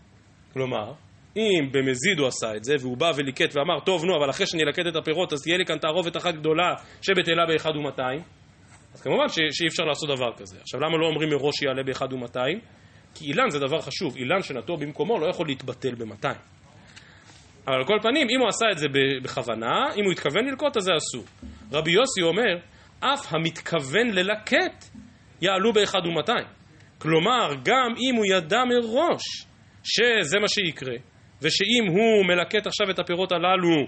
[0.54, 0.94] כלומר,
[1.38, 4.63] אם במזיד הוא עשה את זה, והוא בא וליקט ואמר, טוב נו, אבל אחרי שאני
[4.63, 8.22] אלקט את הפירות, אז תהיה לי כאן תערובת אחת גדולה שבטלה באחד ומאתיים,
[8.94, 9.34] אז כמובן ש...
[9.34, 10.58] שאי אפשר לעשות דבר כזה.
[10.62, 12.60] עכשיו, למה לא אומרים מראש יעלה באחד ומאתיים?
[13.15, 16.38] כי אילן זה דבר חשוב, אילן שנטוע במקומו לא יכול להתבטל במאתיים.
[17.70, 18.88] אבל על כל פנים, אם הוא עשה את זה
[19.24, 21.24] בכוונה, אם הוא התכוון ללקוט, אז זה אסור.
[21.72, 22.58] רבי יוסי אומר,
[23.00, 24.86] אף המתכוון ללקט
[25.42, 26.48] יעלו באחד ומאתיים.
[26.98, 29.24] כלומר, גם אם הוא ידע מראש
[29.84, 30.96] שזה מה שיקרה,
[31.42, 33.88] ושאם הוא מלקט עכשיו את הפירות הללו,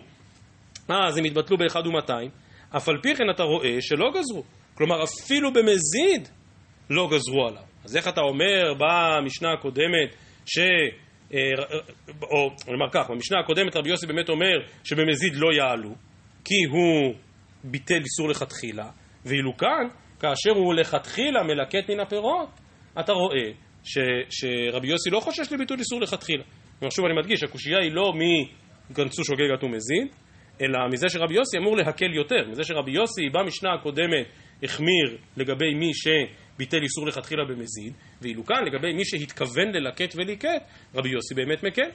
[0.90, 2.30] אז הם יתבטלו באחד ומאתיים,
[2.78, 4.44] אף על פי כן אתה רואה שלא גזרו.
[4.74, 6.28] כלומר, אפילו במזיד
[6.90, 7.64] לא גזרו עליו.
[7.86, 10.16] אז איך אתה אומר במשנה הקודמת
[10.46, 10.60] ש...
[11.34, 11.40] אה,
[12.32, 15.96] או נאמר כך, במשנה הקודמת רבי יוסי באמת אומר שבמזיד לא יעלו,
[16.46, 17.14] כי הוא
[17.64, 18.90] ביטל איסור לכתחילה,
[19.26, 19.88] ואילו כאן,
[20.20, 22.50] כאשר הוא לכתחילה מלקט מן הפירות,
[23.00, 23.52] אתה רואה
[23.84, 23.98] ש,
[24.30, 26.44] שרבי יוסי לא חושש לביטול איסור לכתחילה.
[26.90, 28.48] שוב אני מדגיש, הקושייה היא לא מי
[28.92, 30.08] גנצו שוגגת ומזיד,
[30.62, 34.26] אלא מזה שרבי יוסי אמור להקל יותר, מזה שרבי יוסי במשנה הקודמת
[34.64, 35.92] החמיר לגבי מי
[36.62, 40.64] שביטל איסור לכתחילה במזיד, ואילו כאן לגבי מי שהתכוון ללקט וליקט,
[40.96, 41.90] רבי יוסי באמת מקל.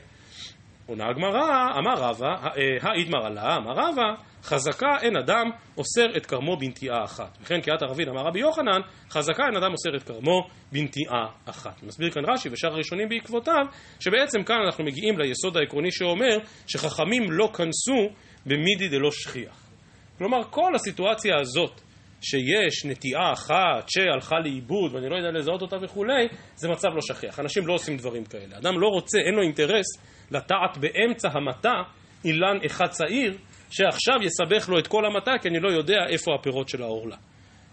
[0.86, 2.48] עונה הגמרא, אמר רבא,
[2.82, 7.38] האידמר אה, עלה, אמר רבא, חזקה אין אדם אוסר את כרמו בנטיעה אחת.
[7.42, 11.82] וכן קריאת ערבית אמר רבי יוחנן, חזקה אין אדם אוסר את כרמו בנטיעה אחת.
[11.82, 13.64] מסביר כאן רש"י ושאר הראשונים בעקבותיו,
[14.00, 18.14] שבעצם כאן אנחנו מגיעים ליסוד העקרוני שאומר שחכמים לא כנסו
[18.46, 19.70] במידי דלא שכיח.
[20.18, 21.80] כלומר, כל הסיטואציה הזאת
[22.20, 27.40] שיש נטיעה אחת שהלכה לאיבוד ואני לא יודע לזהות אותה וכולי, זה מצב לא שכיח.
[27.40, 28.58] אנשים לא עושים דברים כאלה.
[28.58, 29.86] אדם לא רוצה, אין לו אינטרס
[30.30, 31.82] לטעת באמצע המטע
[32.24, 33.36] אילן אחד צעיר,
[33.70, 37.16] שעכשיו יסבך לו את כל המטע כי אני לא יודע איפה הפירות של העורלה.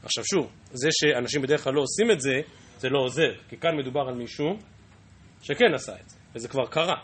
[0.03, 2.41] עכשיו שוב, זה שאנשים בדרך כלל לא עושים את זה,
[2.77, 4.57] זה לא עוזר, כי כאן מדובר על מישהו
[5.41, 6.95] שכן עשה את זה, וזה כבר קרה.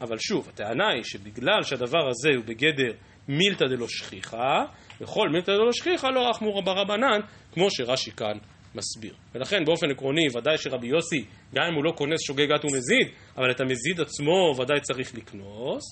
[0.00, 2.92] אבל שוב, הטענה היא שבגלל שהדבר הזה הוא בגדר
[3.28, 4.64] מילתא דלא שכיחה,
[5.00, 7.20] וכל מילתא דלא שכיחה לא רחמו ברבנן,
[7.52, 8.38] כמו שרש"י כאן
[8.74, 9.14] מסביר.
[9.34, 13.50] ולכן באופן עקרוני, ודאי שרבי יוסי, גם אם הוא לא כונס שוגג גת ומזיד, אבל
[13.50, 15.84] את המזיד עצמו ודאי צריך לקנוס,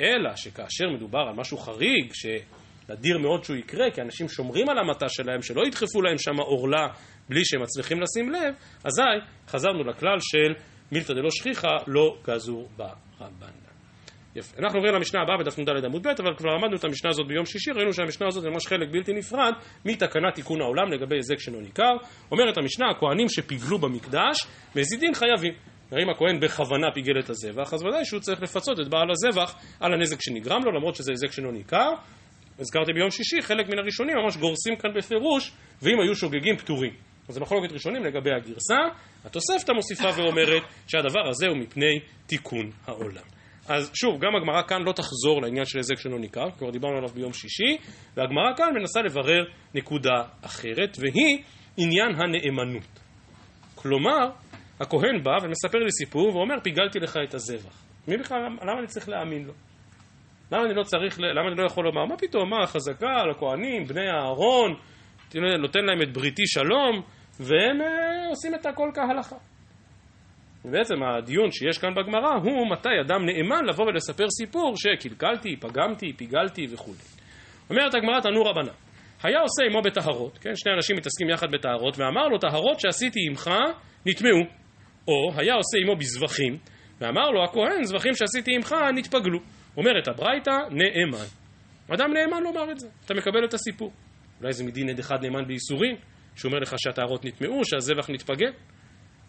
[0.00, 5.08] אלא שכאשר מדובר על משהו חריג, שנדיר מאוד שהוא יקרה, כי אנשים שומרים על המטה
[5.08, 6.86] שלהם, שלא ידחפו להם שם עורלה
[7.28, 9.02] בלי שהם מצליחים לשים לב, אזי
[9.48, 10.54] חזרנו לכלל של
[10.92, 13.69] מילתא דלא שכיחה, לא גזור ברבנן.
[14.36, 14.56] יפה.
[14.58, 17.46] אנחנו עוברים למשנה הבאה בדף נ"ד עמוד ב', אבל כבר למדנו את המשנה הזאת ביום
[17.46, 19.52] שישי, ראינו שהמשנה הזאת זה ממש חלק בלתי נפרד
[19.84, 21.92] מתקנת תיקון העולם לגבי היזק שאינו ניכר.
[22.32, 25.52] אומרת המשנה, הכהנים שפיגלו במקדש, מזידין חייבים.
[25.92, 29.94] אם הכהן בכוונה פיגל את הזבח, אז ודאי שהוא צריך לפצות את בעל הזבח על
[29.94, 31.90] הנזק שנגרם לו, למרות שזה היזק שאינו ניכר.
[32.58, 36.92] הזכרתי ביום שישי, חלק מן הראשונים ממש גורסים כאן בפירוש, ואם היו שוגגים פטורים.
[37.28, 38.78] אז זה מחלוקת ראשונים לגבי הגרסה.
[39.24, 43.39] התוספתא מוסיפה ואומרת שהדבר הזה הוא מפני תיקון העולם.
[43.70, 47.08] אז שוב, גם הגמרא כאן לא תחזור לעניין של היזק שלא ניכר, כבר דיברנו עליו
[47.08, 47.76] ביום שישי,
[48.16, 51.42] והגמרא כאן מנסה לברר נקודה אחרת, והיא
[51.76, 53.00] עניין הנאמנות.
[53.74, 54.30] כלומר,
[54.80, 57.82] הכהן בא ומספר לי סיפור ואומר, פיגלתי לך את הזבח.
[58.08, 59.52] מי בכלל, למה אני צריך להאמין לו?
[60.52, 63.84] למה אני לא צריך, למה אני לא יכול לומר, מה פתאום, מה, חזקה על הכהנים,
[63.84, 64.74] בני אהרון,
[65.34, 67.02] נותן להם את בריתי שלום,
[67.40, 69.36] והם אה, עושים את הכל כהלכה.
[70.64, 76.66] ובעצם הדיון שיש כאן בגמרא הוא מתי אדם נאמן לבוא ולספר סיפור שקלקלתי, פגמתי, פיגלתי
[76.70, 76.92] וכו'.
[77.70, 78.72] אומרת הגמרא תנו רבנן,
[79.22, 83.50] היה עושה עמו בטהרות, כן, שני אנשים מתעסקים יחד בטהרות, ואמר לו טהרות שעשיתי עמך
[84.06, 84.40] נטמעו,
[85.08, 86.58] או היה עושה עמו בזבחים,
[87.00, 89.38] ואמר לו הכהן זבחים שעשיתי עמך נתפגלו.
[89.76, 91.26] אומרת הברייתא נאמן.
[91.94, 93.92] אדם נאמן לומר את זה, אתה מקבל את הסיפור.
[94.40, 95.96] אולי זה מדין עד אחד נאמן בייסורים,
[96.36, 98.50] שאומר לך שהטהרות נטמעו, שהזבח נתפגל.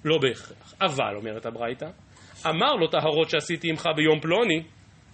[0.05, 0.73] לא בהכרח.
[0.81, 1.85] אבל, אומרת הברייתא,
[2.45, 4.63] אמר לו טהרות שעשיתי עמך ביום פלוני,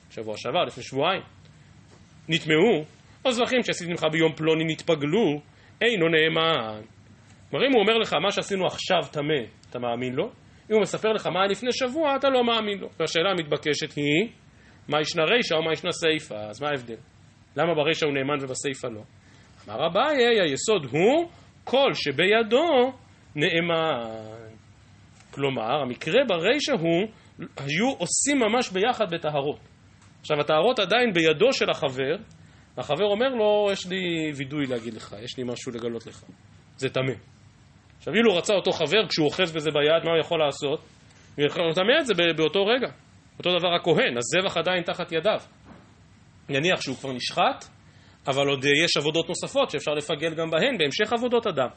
[0.10, 1.22] שבוע שעבר, לפני שבועיים,
[2.30, 2.84] נטמעו,
[3.26, 5.42] או זבחים שעשיתי עמך ביום פלוני נתפגלו,
[5.82, 6.82] אינו נאמן.
[7.50, 10.26] כלומר, אם הוא אומר לך מה שעשינו עכשיו טמא, אתה מאמין לו?
[10.70, 12.90] אם הוא מספר לך מה היה לפני שבוע, אתה לא מאמין לו.
[13.00, 14.30] והשאלה המתבקשת היא,
[14.88, 16.34] מה ישנה רישא או מה ישנה סיפא?
[16.34, 16.96] אז מה ההבדל?
[17.56, 19.02] למה ברישא הוא נאמן ובסיפא לא?
[19.68, 21.30] אמר אביי, היסוד הוא
[21.64, 22.94] כל שבידו
[23.36, 24.47] נאמן.
[25.38, 27.08] כלומר, המקרה ברישא הוא,
[27.40, 29.60] היו עושים ממש ביחד בטהרות.
[30.22, 32.16] עכשיו, הטהרות עדיין בידו של החבר,
[32.78, 36.24] והחבר אומר לו, יש לי וידוי להגיד לך, יש לי משהו לגלות לך.
[36.78, 37.14] זה טמא.
[37.98, 40.80] עכשיו, אילו רצה אותו חבר, כשהוא אוחז בזה ביד, מה הוא יכול לעשות?
[41.36, 42.88] הוא יכול לטמא את זה באותו רגע.
[43.40, 45.40] אותו דבר הכהן, הזבח עדיין תחת ידיו.
[46.50, 47.66] נניח שהוא כבר נשחט,
[48.28, 51.70] אבל עוד יש עבודות נוספות שאפשר לפגל גם בהן, בהמשך עבודות אדם.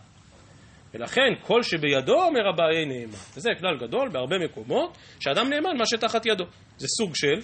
[0.94, 3.18] ולכן כל שבידו אומר אביי נאמן.
[3.36, 6.44] וזה כלל גדול בהרבה מקומות, שאדם נאמן מה שתחת ידו.
[6.76, 7.40] זה סוג של,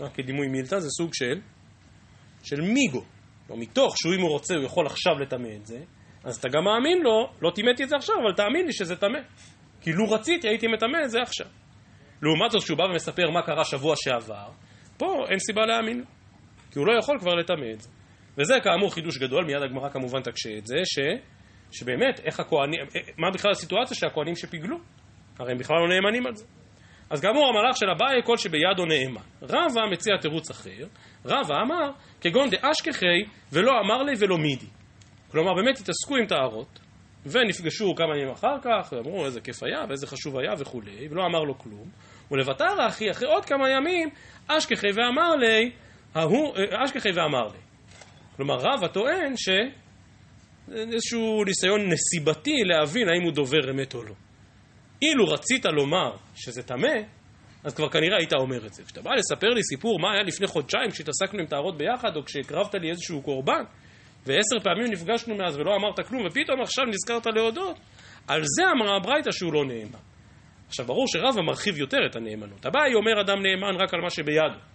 [0.00, 1.40] אה, כדימוי מילתא, זה סוג של,
[2.42, 3.04] של מיגו.
[3.50, 5.78] לא מתוך שהוא אם הוא רוצה הוא יכול עכשיו לטמא את זה,
[6.24, 9.18] אז אתה גם מאמין לו, לא טימאתי את זה עכשיו, אבל תאמין לי שזה טמא.
[9.80, 11.46] כי לו רציתי הייתי מטמא את זה עכשיו.
[12.22, 14.48] לעומת זאת, כשהוא בא ומספר מה קרה שבוע שעבר,
[14.96, 16.04] פה אין סיבה להאמין לו.
[16.70, 17.88] כי הוא לא יכול כבר לטמא את זה.
[18.38, 20.98] וזה כאמור חידוש גדול, מיד הגמרא כמובן תקשה את זה, ש...
[21.72, 22.80] שבאמת, איך הכהנים,
[23.18, 24.76] מה בכלל הסיטואציה שהכהנים שפיגלו?
[25.38, 26.44] הרי הם בכלל לא נאמנים על זה.
[27.10, 29.22] אז כאמור המהלך של אביי כל שבידו נאמן.
[29.42, 30.84] רבא מציע תירוץ אחר,
[31.24, 34.66] רבא אמר כגון דאשכחי ולא אמר לי ולא מידי.
[35.30, 36.80] כלומר באמת התעסקו עם טהרות
[37.26, 41.40] ונפגשו כמה ימים אחר כך ואמרו איזה כיף היה ואיזה חשוב היה וכולי ולא אמר
[41.40, 41.88] לו כלום
[42.30, 44.08] ולבטר אחי אחרי עוד כמה ימים
[44.48, 45.70] אשכחי ואמר לי
[46.84, 47.58] אשכחי ואמר לי
[48.36, 49.48] כלומר רבא טוען ש...
[50.74, 54.14] איזשהו ניסיון נסיבתי להבין האם הוא דובר אמת או לא.
[55.02, 56.96] אילו רצית לומר שזה טמא,
[57.64, 58.84] אז כבר כנראה היית אומר את זה.
[58.84, 62.74] כשאתה בא לספר לי סיפור מה היה לפני חודשיים כשהתעסקנו עם טהרות ביחד, או כשהקרבת
[62.74, 63.62] לי איזשהו קורבן,
[64.26, 67.76] ועשר פעמים נפגשנו מאז ולא אמרת כלום, ופתאום עכשיו נזכרת להודות,
[68.28, 69.98] על זה אמרה הברייתא שהוא לא נאמן.
[70.68, 72.66] עכשיו ברור שרבא מרחיב יותר את הנאמנות.
[72.66, 74.69] הבעיה אומר אדם נאמן רק על מה שבידו.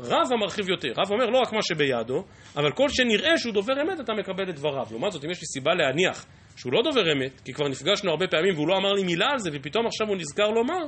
[0.00, 0.88] רבא מרחיב יותר.
[0.96, 2.24] רבא אומר לא רק מה שבידו,
[2.56, 4.86] אבל כל שנראה שהוא דובר אמת אתה מקבל את דבריו.
[4.90, 8.26] לעומת זאת, אם יש לי סיבה להניח שהוא לא דובר אמת, כי כבר נפגשנו הרבה
[8.26, 10.84] פעמים והוא לא אמר לי מילה על זה, ופתאום עכשיו הוא נזכר לומר,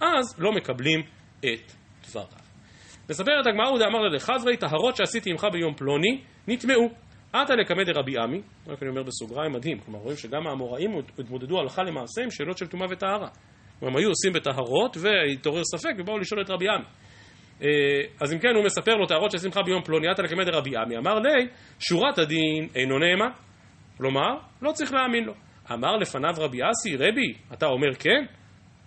[0.00, 1.00] אז לא מקבלים
[1.38, 1.72] את
[2.08, 2.26] דבריו.
[3.10, 6.90] מספרת הגמרא הוא דאמר לחברי, טהרות שעשיתי עמך ביום פלוני, נטמעו.
[7.32, 11.82] עתה לקמא דרבי עמי, רק אני אומר בסוגריים מדהים, כלומר רואים שגם האמוראים התמודדו הלכה
[11.82, 13.28] למעשה עם שאלות של טומאה וטהרה.
[13.82, 16.84] הם היו עושים בטהרות והתעורר ספק ובאו לשאול את רבי עמי.
[17.62, 17.68] אה,
[18.20, 20.96] אז אם כן הוא מספר לו טהרות של שמחה ביום פלוני, עתה לקמא דרבי עמי,
[20.96, 23.30] אמר לי, שורת הדין אינו נאמן.
[23.96, 25.32] כלומר, לא צריך להאמין לו.
[25.72, 28.24] אמר לפניו רבי אסי, רבי, אתה אומר כן?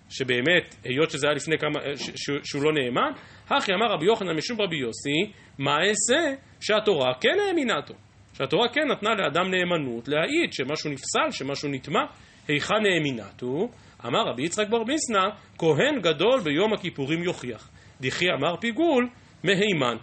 [0.09, 3.11] שבאמת, היות שזה היה לפני כמה, ש, ש, שהוא לא נאמן,
[3.49, 7.93] הכי אמר רבי יוחנן משום רבי יוסי, מה אעשה שהתורה כן האמינתו?
[8.33, 12.03] שהתורה כן נתנה לאדם נאמנות להעיד שמשהו נפסל, שמשהו נטמע,
[12.47, 13.69] היכן נאמינתו?
[14.05, 17.69] אמר רבי יצחק בר ביסנא, כהן גדול ביום הכיפורים יוכיח.
[18.03, 19.09] דכי אמר פיגול,
[19.43, 19.95] מהימן.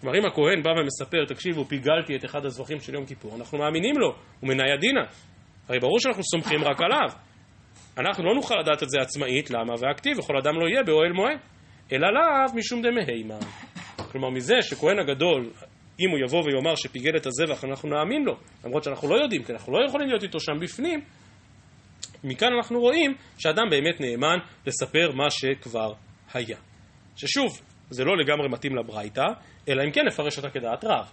[0.00, 3.98] כלומר אם הכהן בא ומספר, תקשיבו, פיגלתי את אחד הזבחים של יום כיפור, אנחנו מאמינים
[3.98, 5.00] לו, הוא מניה דינא.
[5.68, 7.08] הרי ברור שאנחנו סומכים רק עליו.
[7.98, 9.74] אנחנו לא נוכל לדעת את זה עצמאית, למה?
[9.78, 11.38] והכתיב, וכל אדם לא יהיה באוהל מועד.
[11.92, 13.40] אלא לאו משום דמהימן.
[14.12, 15.50] כלומר, מזה שכהן הגדול,
[16.00, 19.52] אם הוא יבוא ויאמר שפיגל את הזבח, אנחנו נאמין לו, למרות שאנחנו לא יודעים, כי
[19.52, 21.00] אנחנו לא יכולים להיות איתו שם בפנים,
[22.24, 25.92] מכאן אנחנו רואים שאדם באמת נאמן לספר מה שכבר
[26.34, 26.56] היה.
[27.16, 29.26] ששוב, זה לא לגמרי מתאים לברייתא,
[29.68, 31.10] אלא אם כן נפרש אותה כדעת רב.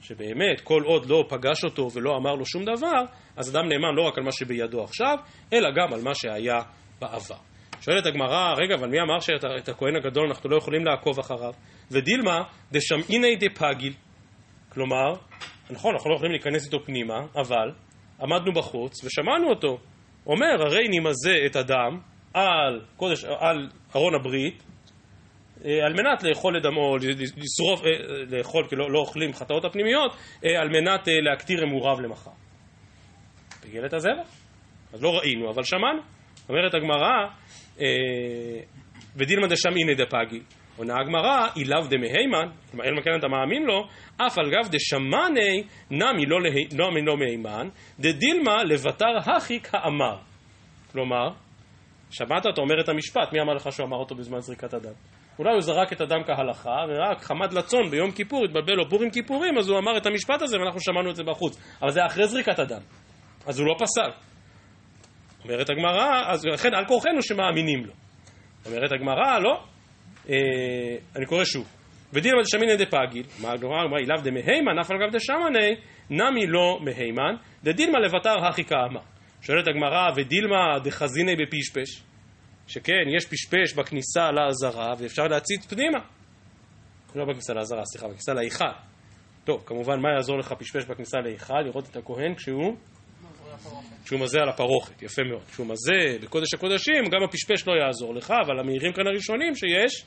[0.00, 3.02] שבאמת, כל עוד לא פגש אותו ולא אמר לו שום דבר,
[3.36, 5.16] אז אדם נאמן לא רק על מה שבידו עכשיו,
[5.52, 6.58] אלא גם על מה שהיה
[7.00, 7.36] בעבר.
[7.80, 11.52] שואלת הגמרא, רגע, אבל מי אמר שאת הכהן הגדול אנחנו לא יכולים לעקוב אחריו?
[11.90, 13.92] ודילמה דשמעיני דפגיל.
[14.68, 15.12] כלומר,
[15.70, 17.72] נכון, אנחנו לא יכולים להיכנס איתו פנימה, אבל
[18.20, 19.78] עמדנו בחוץ ושמענו אותו.
[20.26, 21.98] אומר, הרי נמזה את הדם
[22.34, 24.62] על, קודש, על ארון הברית,
[25.66, 27.90] על מנת לאכול את דמו, לשרוף, אה,
[28.36, 32.30] לאכול, כי לא, לא אוכלים חטאות הפנימיות, אה, על מנת להקטיר אמוריו למחר.
[33.60, 34.28] פיגל את הזבח.
[34.92, 36.02] אז לא ראינו, אבל שמענו.
[36.48, 37.26] אומרת הגמרא,
[39.16, 40.42] ודילמה דשמעינא דפגיל.
[40.76, 46.26] עונה הגמרא, אילאו דמהימן, כלומר אלמא כן אתה מאמין לו, אף על גב דשמעני נמי
[46.26, 46.38] לא,
[46.78, 47.68] לא מינו מהימן,
[48.00, 50.18] דדילמה לבתר החיק האמר.
[50.92, 51.28] כלומר,
[52.10, 52.46] שמעת?
[52.46, 54.92] אתה אומר את המשפט, מי אמר לך שהוא אמר אותו בזמן זריקת הדם?
[55.38, 59.58] אולי הוא זרק את הדם כהלכה, ורק חמד לצון ביום כיפור, התבלבל לו פורים כיפורים,
[59.58, 61.78] אז הוא אמר את המשפט הזה ואנחנו שמענו את זה בחוץ.
[61.82, 62.80] אבל זה אחרי זריקת הדם.
[63.46, 64.10] אז הוא לא פסל.
[65.44, 67.92] אומרת הגמרא, אז לכן על כורחנו שמאמינים לו.
[68.66, 69.62] אומרת הגמרא, לא.
[70.30, 70.36] אה,
[71.16, 71.72] אני קורא שוב.
[72.12, 75.74] ודילמה דשמינא דפגיל, מה הגמרא אמרה, אילאו דמהימן, אף על גב דשמני,
[76.10, 79.00] נמי לא מהימן, דדילמה לבתר הכי כאמה.
[79.42, 82.02] שואלת הגמרא, ודילמה דחזיני בפישפש,
[82.66, 85.98] שכן, יש פשפש בכניסה לעזרה ואפשר להציץ פנימה.
[87.14, 88.64] לא בכניסה לעזרה, סליחה, בכניסה להיכל.
[89.44, 91.60] טוב, כמובן, מה יעזור לך פשפש בכניסה להיכל?
[91.60, 92.76] לראות את הכהן כשהוא...
[94.04, 95.42] כשהוא מזה על הפרוכת, יפה מאוד.
[95.44, 100.04] כשהוא מזה בקודש הקודשים, גם הפשפש לא יעזור לך, אבל המאירים כאן הראשונים שיש,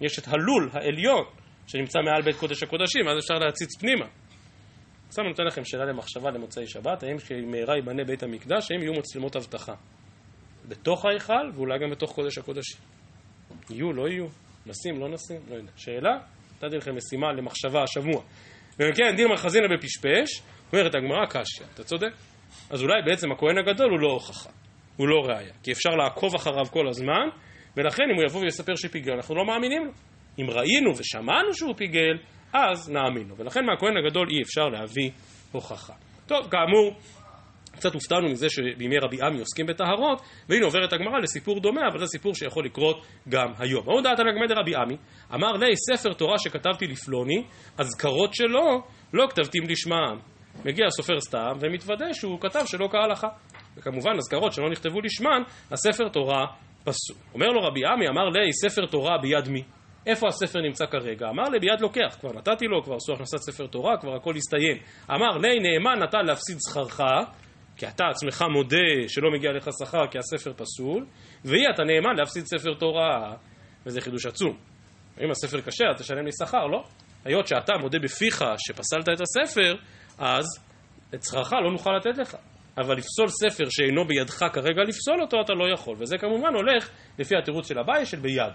[0.00, 1.24] יש את הלול העליון
[1.66, 4.06] שנמצא מעל בית קודש הקודשים, אז אפשר להציץ פנימה.
[5.08, 8.92] עכשיו אני נותן לכם שאלה למחשבה למוצאי שבת, האם כשמהרה ייבנה בית המקדש, האם יהיו
[8.92, 9.74] מצלמות אבטחה?
[10.68, 12.80] בתוך ההיכל ואולי גם בתוך קודש הקודשים.
[13.70, 14.26] יהיו, לא יהיו,
[14.66, 15.72] נשים, לא נשים, לא יודע.
[15.76, 16.18] שאלה,
[16.54, 18.22] נתתי לכם משימה למחשבה השבוע.
[18.74, 22.12] וכן, דין מרחזינה בפשפש, אומרת הגמרא קשיא, אתה צודק.
[22.70, 24.50] אז אולי בעצם הכהן הגדול הוא לא הוכחה,
[24.96, 27.28] הוא לא ראייה, כי אפשר לעקוב אחריו כל הזמן,
[27.76, 29.92] ולכן אם הוא יבוא ויספר שפיגל, אנחנו לא מאמינים לו.
[30.38, 32.18] אם ראינו ושמענו שהוא פיגל,
[32.52, 33.36] אז נאמין לו.
[33.36, 35.10] ולכן מהכהן הגדול אי אפשר להביא
[35.52, 35.92] הוכחה.
[36.26, 36.96] טוב, כאמור,
[37.82, 42.06] קצת הופתענו מזה שבימי רבי עמי עוסקים בטהרות, והנה עוברת הגמרא לסיפור דומה, אבל זה
[42.06, 43.86] סיפור שיכול לקרות גם היום.
[43.86, 44.96] מה הודעת על הגמרא דרבי עמי?
[45.34, 47.44] אמר לי, ספר תורה שכתבתי לפלוני,
[47.78, 50.18] אזכרות שלו לא כתבתים לשמם.
[50.64, 53.28] מגיע הסופר סתם ומתוודה שהוא כתב שלא כהלכה.
[53.76, 56.46] וכמובן, אזכרות שלא נכתבו לשמן, הספר תורה
[56.84, 57.16] פסול.
[57.34, 59.62] אומר לו רבי עמי, אמר לי, ספר תורה ביד מי?
[60.06, 61.28] איפה הספר נמצא כרגע?
[61.28, 64.76] אמר לי, ביד לוקח, כבר נתתי לו, כבר עשו הכנסת ספר תורה, כבר הכל הסתיים.
[65.10, 67.00] אמר לי, נאמן נתן להפסיד שכרך,
[67.82, 71.06] כי אתה עצמך מודה שלא מגיע לך שכר כי הספר פסול,
[71.44, 73.34] והיא אתה נאמן להפסיד ספר תורה,
[73.86, 74.56] וזה חידוש עצום.
[75.20, 76.84] אם הספר קשה, אתה תשלם לי שכר, לא?
[77.24, 79.74] היות שאתה מודה בפיך שפסלת את הספר,
[80.18, 80.44] אז
[81.14, 82.36] את שכרך לא נוכל לתת לך.
[82.78, 85.96] אבל לפסול ספר שאינו בידך כרגע לפסול אותו, אתה לא יכול.
[85.98, 88.52] וזה כמובן הולך לפי התירוץ של אביי של ביד.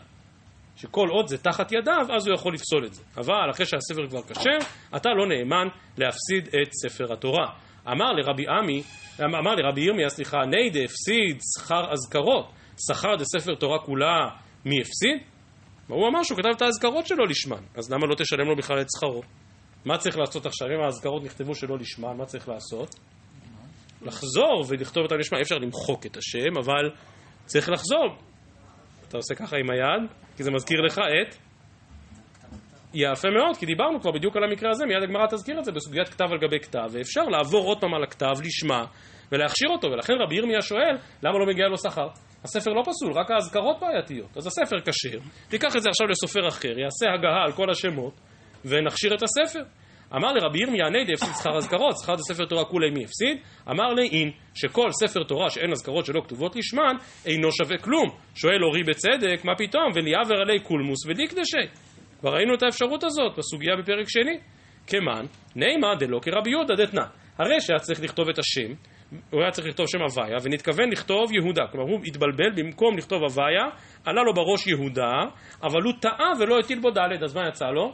[0.76, 3.04] שכל עוד זה תחת ידיו, אז הוא יכול לפסול את זה.
[3.18, 4.58] אבל אחרי שהספר כבר כשר,
[4.96, 7.48] אתה לא נאמן להפסיד את ספר התורה.
[7.92, 8.84] אמר לרבי עמי,
[9.26, 12.52] אמר לרבי ירמיה, סליחה, ניידה הפסיד שכר אזכרות,
[12.88, 14.30] שכר דספר תורה כולה,
[14.66, 15.28] מי הפסיד?
[15.88, 18.88] הוא אמר שהוא כתב את האזכרות שלו לשמן, אז למה לא תשלם לו בכלל את
[18.98, 19.22] שכרו?
[19.86, 20.68] מה צריך לעשות עכשיו?
[20.68, 22.96] אם האזכרות נכתבו שלא לשמן, מה צריך לעשות?
[24.02, 25.38] לחזור ולכתוב הנשמע.
[25.38, 26.92] אי אפשר למחוק את השם, אבל
[27.46, 28.08] צריך לחזור.
[29.08, 31.47] אתה עושה ככה עם היד, כי זה מזכיר לך את...
[32.98, 36.10] יפה מאוד, כי דיברנו כבר בדיוק על המקרה הזה, מיד הגמרא תזכיר את זה בסוגיית
[36.10, 38.86] כתב על גבי כתב, ואפשר לעבור עוד פעם על הכתב, לשמה,
[39.32, 42.08] ולהכשיר אותו, ולכן רבי ירמיה שואל, למה לא מגיע לו שכר?
[42.44, 44.38] הספר לא פסול, רק האזכרות בעייתיות.
[44.38, 48.14] אז הספר כשר, תיקח את זה עכשיו לסופר אחר, יעשה הגהה על כל השמות,
[48.66, 49.64] ונכשיר את הספר.
[50.16, 53.38] אמר לרבי ירמיה ניידי הפסיד שכר אזכרות, שכר ספר תורה כולי מי הפסיד?
[53.72, 58.08] אמר לי אין, שכל ספר תורה שאין אזכרות שלא כתובות לשמן, אינו שווה כלום.
[58.36, 59.92] שואל אורי בצדק, מה פתאום?
[59.96, 61.87] וליעבר עלי קולמוס ודיקדשי.
[62.20, 64.38] כבר ראינו את האפשרות הזאת בסוגיה בפרק שני.
[64.88, 65.26] כמן,
[65.56, 67.04] נימה דלא כרבי יהודה דתנא.
[67.38, 68.74] הרי שהיה צריך לכתוב את השם,
[69.32, 71.64] הוא היה צריך לכתוב שם הוויה, ונתכוון לכתוב יהודה.
[71.72, 73.66] כלומר, הוא התבלבל, במקום לכתוב הוויה,
[74.06, 75.14] עלה לו בראש יהודה,
[75.64, 77.94] אבל הוא טעה ולא הטיל בו ד', אז מה יצא לו?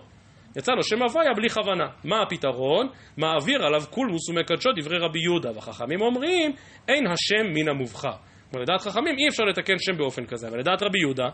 [0.57, 1.87] יצא לו שם הוויה בלי כוונה.
[2.03, 2.87] מה הפתרון?
[3.17, 5.51] מעביר עליו קולמוס ומקדשו דברי רבי יהודה.
[5.55, 6.51] והחכמים אומרים,
[6.87, 8.13] אין השם מן המובחר.
[8.51, 11.29] כלומר, לדעת חכמים אי אפשר לתקן שם באופן כזה, אבל לדעת רבי יהודה,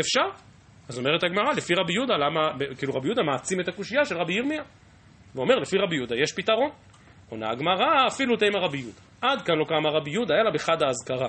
[0.00, 0.51] אפשר.
[0.88, 2.40] אז אומרת הגמרא, לפי רבי יהודה, למה,
[2.78, 4.62] כאילו רבי יהודה מעצים את הקושייה של רבי ירמיה.
[5.34, 6.70] ואומר, לפי רבי יהודה יש פתרון.
[7.30, 9.00] עונה הגמרא, אפילו תימא רבי יהודה.
[9.20, 11.28] עד כאן לא קמה רבי יהודה, אלא בחד האזכרה.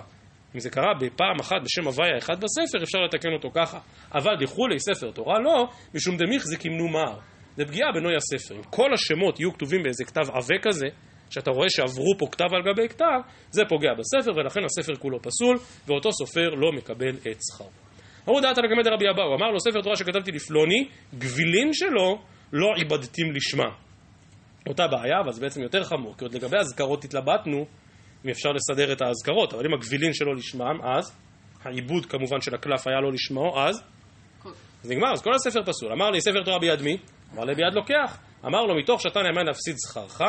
[0.56, 3.80] אם זה קרה בפעם אחת בשם הוויה אחד בספר, אפשר לתקן אותו ככה.
[4.14, 7.20] אבל דכולי ספר תורה לא, משום דמיך זה כמנו מר.
[7.56, 8.56] זה פגיעה בנוי הספר.
[8.56, 10.88] אם כל השמות יהיו כתובים באיזה כתב עבה כזה,
[11.30, 15.58] שאתה רואה שעברו פה כתב על גבי כתב, זה פוגע בספר, ולכן הספר כולו פסול,
[15.88, 17.83] ואותו סופר לא מקבל את שכרו.
[18.28, 22.22] אמרו דעת על הגמד רבי אבאו, אמר לו ספר תורה שכתבתי לפלוני, גבילין שלו
[22.54, 23.70] לא עיבדתים לשמה.
[24.68, 27.66] אותה בעיה, אבל זה בעצם יותר חמור, כי עוד לגבי אזכרות התלבטנו,
[28.26, 31.18] אם אפשר לסדר את האזכרות, אבל אם הגבילין שלו לשמם, אז
[31.64, 33.84] העיבוד כמובן של הקלף היה לא לשמו, אז
[34.84, 35.92] אז נגמר, אז כל הספר פסול.
[35.92, 36.98] אמר לי, ספר תורה ביד מי?
[37.34, 38.20] אמר לי, ביד לוקח.
[38.46, 40.22] אמר לו, מתוך שאתה נאמן להפסיד שכרך,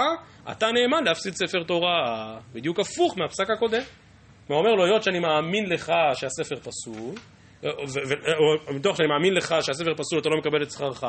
[0.50, 2.38] אתה נאמן להפסיד ספר תורה.
[2.52, 3.82] בדיוק הפוך מהפסק הקודם.
[4.46, 7.14] הוא אומר לו, היות שאני מאמין לך שהספר פסול,
[8.68, 11.04] ומתוך שאני מאמין לך שהספר פסול אתה לא מקבל את שכרך,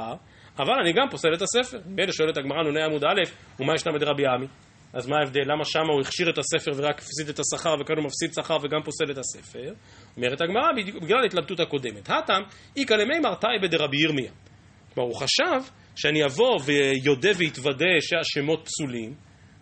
[0.60, 1.78] אבל אני גם פוסל את הספר.
[1.86, 3.22] מילא שואלת הגמרא נ"ה עמוד א',
[3.60, 4.48] ומה ישנה בדרבי עמי?
[4.94, 5.42] אז מה ההבדל?
[5.46, 8.84] למה שמה הוא הכשיר את הספר ורק הפסיד את השכר וכאן הוא מפסיד שכר וגם
[8.84, 9.74] פוסל את הספר?
[10.18, 12.10] אומרת הגמרא בגלל ההתלבטות הקודמת.
[12.10, 12.42] הטם
[12.78, 14.32] איכא למימר תאי בדרבי ירמיה.
[14.94, 19.14] כלומר הוא חשב שאני אבוא ויודה ויתוודה שהשמות פסולים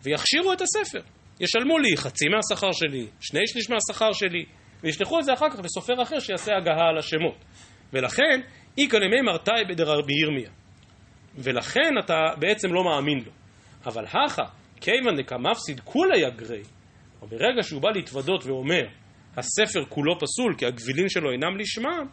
[0.03, 1.01] ויכשירו את הספר.
[1.39, 4.45] ישלמו לי חצי מהשכר שלי, שני שליש מהשכר שלי,
[4.83, 7.45] וישלחו את זה אחר כך לסופר אחר שיעשה הגהה על השמות.
[7.93, 8.41] ולכן,
[8.77, 10.49] איכא למימר תאי בדרבי ירמיה.
[11.35, 13.31] ולכן אתה בעצם לא מאמין לו.
[13.85, 14.43] אבל הכא
[14.81, 16.61] כיוון דקמפסיד כולי אגרי,
[17.21, 18.87] או ברגע שהוא בא להתוודות ואומר,
[19.37, 22.07] הספר כולו פסול כי הגבילין שלו אינם לשמם,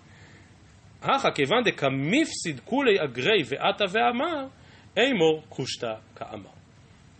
[1.02, 4.46] הכא כיוון דקמיפסיד כולי אגרי ועתה ואמר,
[4.96, 6.50] אימור קושטא כאמר.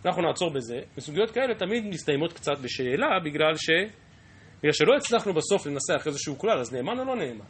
[0.06, 3.70] אנחנו נעצור בזה, וסוגיות כאלה תמיד מסתיימות קצת בשאלה, בגלל ש...
[4.60, 7.44] בגלל שלא הצלחנו בסוף לנסח איזשהו כלל, אז נאמן או לא נאמן?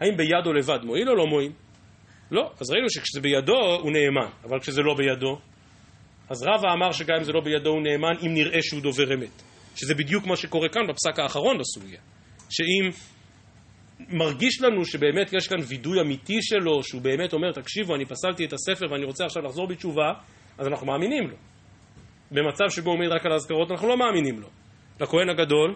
[0.00, 1.52] האם ביד או לבד מועיל או לא מועיל?
[2.30, 5.38] לא, אז ראינו שכשזה בידו הוא נאמן, אבל כשזה לא בידו,
[6.28, 9.42] אז רבא אמר שגם אם זה לא בידו הוא נאמן, אם נראה שהוא דובר אמת.
[9.76, 12.00] שזה בדיוק מה שקורה כאן בפסק האחרון בסוגיה.
[12.50, 12.90] שאם
[14.08, 18.52] מרגיש לנו שבאמת יש כאן וידוי אמיתי שלו, שהוא באמת אומר, תקשיבו, אני פסלתי את
[18.52, 20.12] הספר ואני רוצה עכשיו לחזור בתשובה,
[20.58, 21.36] אז אנחנו מאמינים לו.
[22.30, 24.48] במצב שבו הוא מעיד רק על האזכרות, אנחנו לא מאמינים לו.
[25.00, 25.74] לכהן הגדול,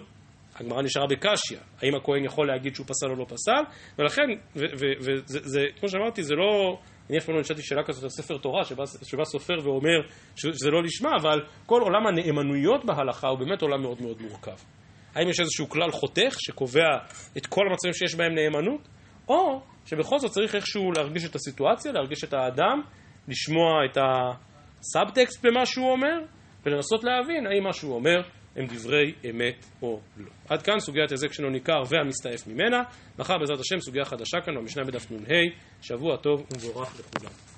[0.61, 3.63] הגמרא נשארה בקשיא, האם הכהן יכול להגיד שהוא פסל או לא פסל,
[3.99, 4.23] ולכן,
[4.57, 6.79] וזה, כמו שאמרתי, זה לא,
[7.11, 10.01] אני אף פעם לא נשאלתי שאלה כזאת על ספר תורה, שבא, שבא סופר ואומר
[10.37, 14.57] שזה לא לשמה, אבל כל עולם הנאמנויות בהלכה הוא באמת עולם מאוד מאוד מורכב.
[15.15, 16.89] האם יש איזשהו כלל חותך שקובע
[17.37, 18.89] את כל המצבים שיש בהם נאמנות,
[19.29, 22.81] או שבכל זאת צריך איכשהו להרגיש את הסיטואציה, להרגיש את האדם,
[23.29, 26.19] לשמוע את הסאבטקסט במה שהוא אומר,
[26.67, 28.21] ולנסות להבין האם מה שהוא אומר
[28.57, 30.31] הם דברי אמת או לא.
[30.49, 32.83] עד כאן סוגיית היזק שאינו ניכר והמסתעף ממנה.
[33.19, 35.35] מחר בעזרת השם סוגיה חדשה כאן במשנה בדף נ"ה.
[35.83, 37.50] שבוע טוב ומבורך לכולם.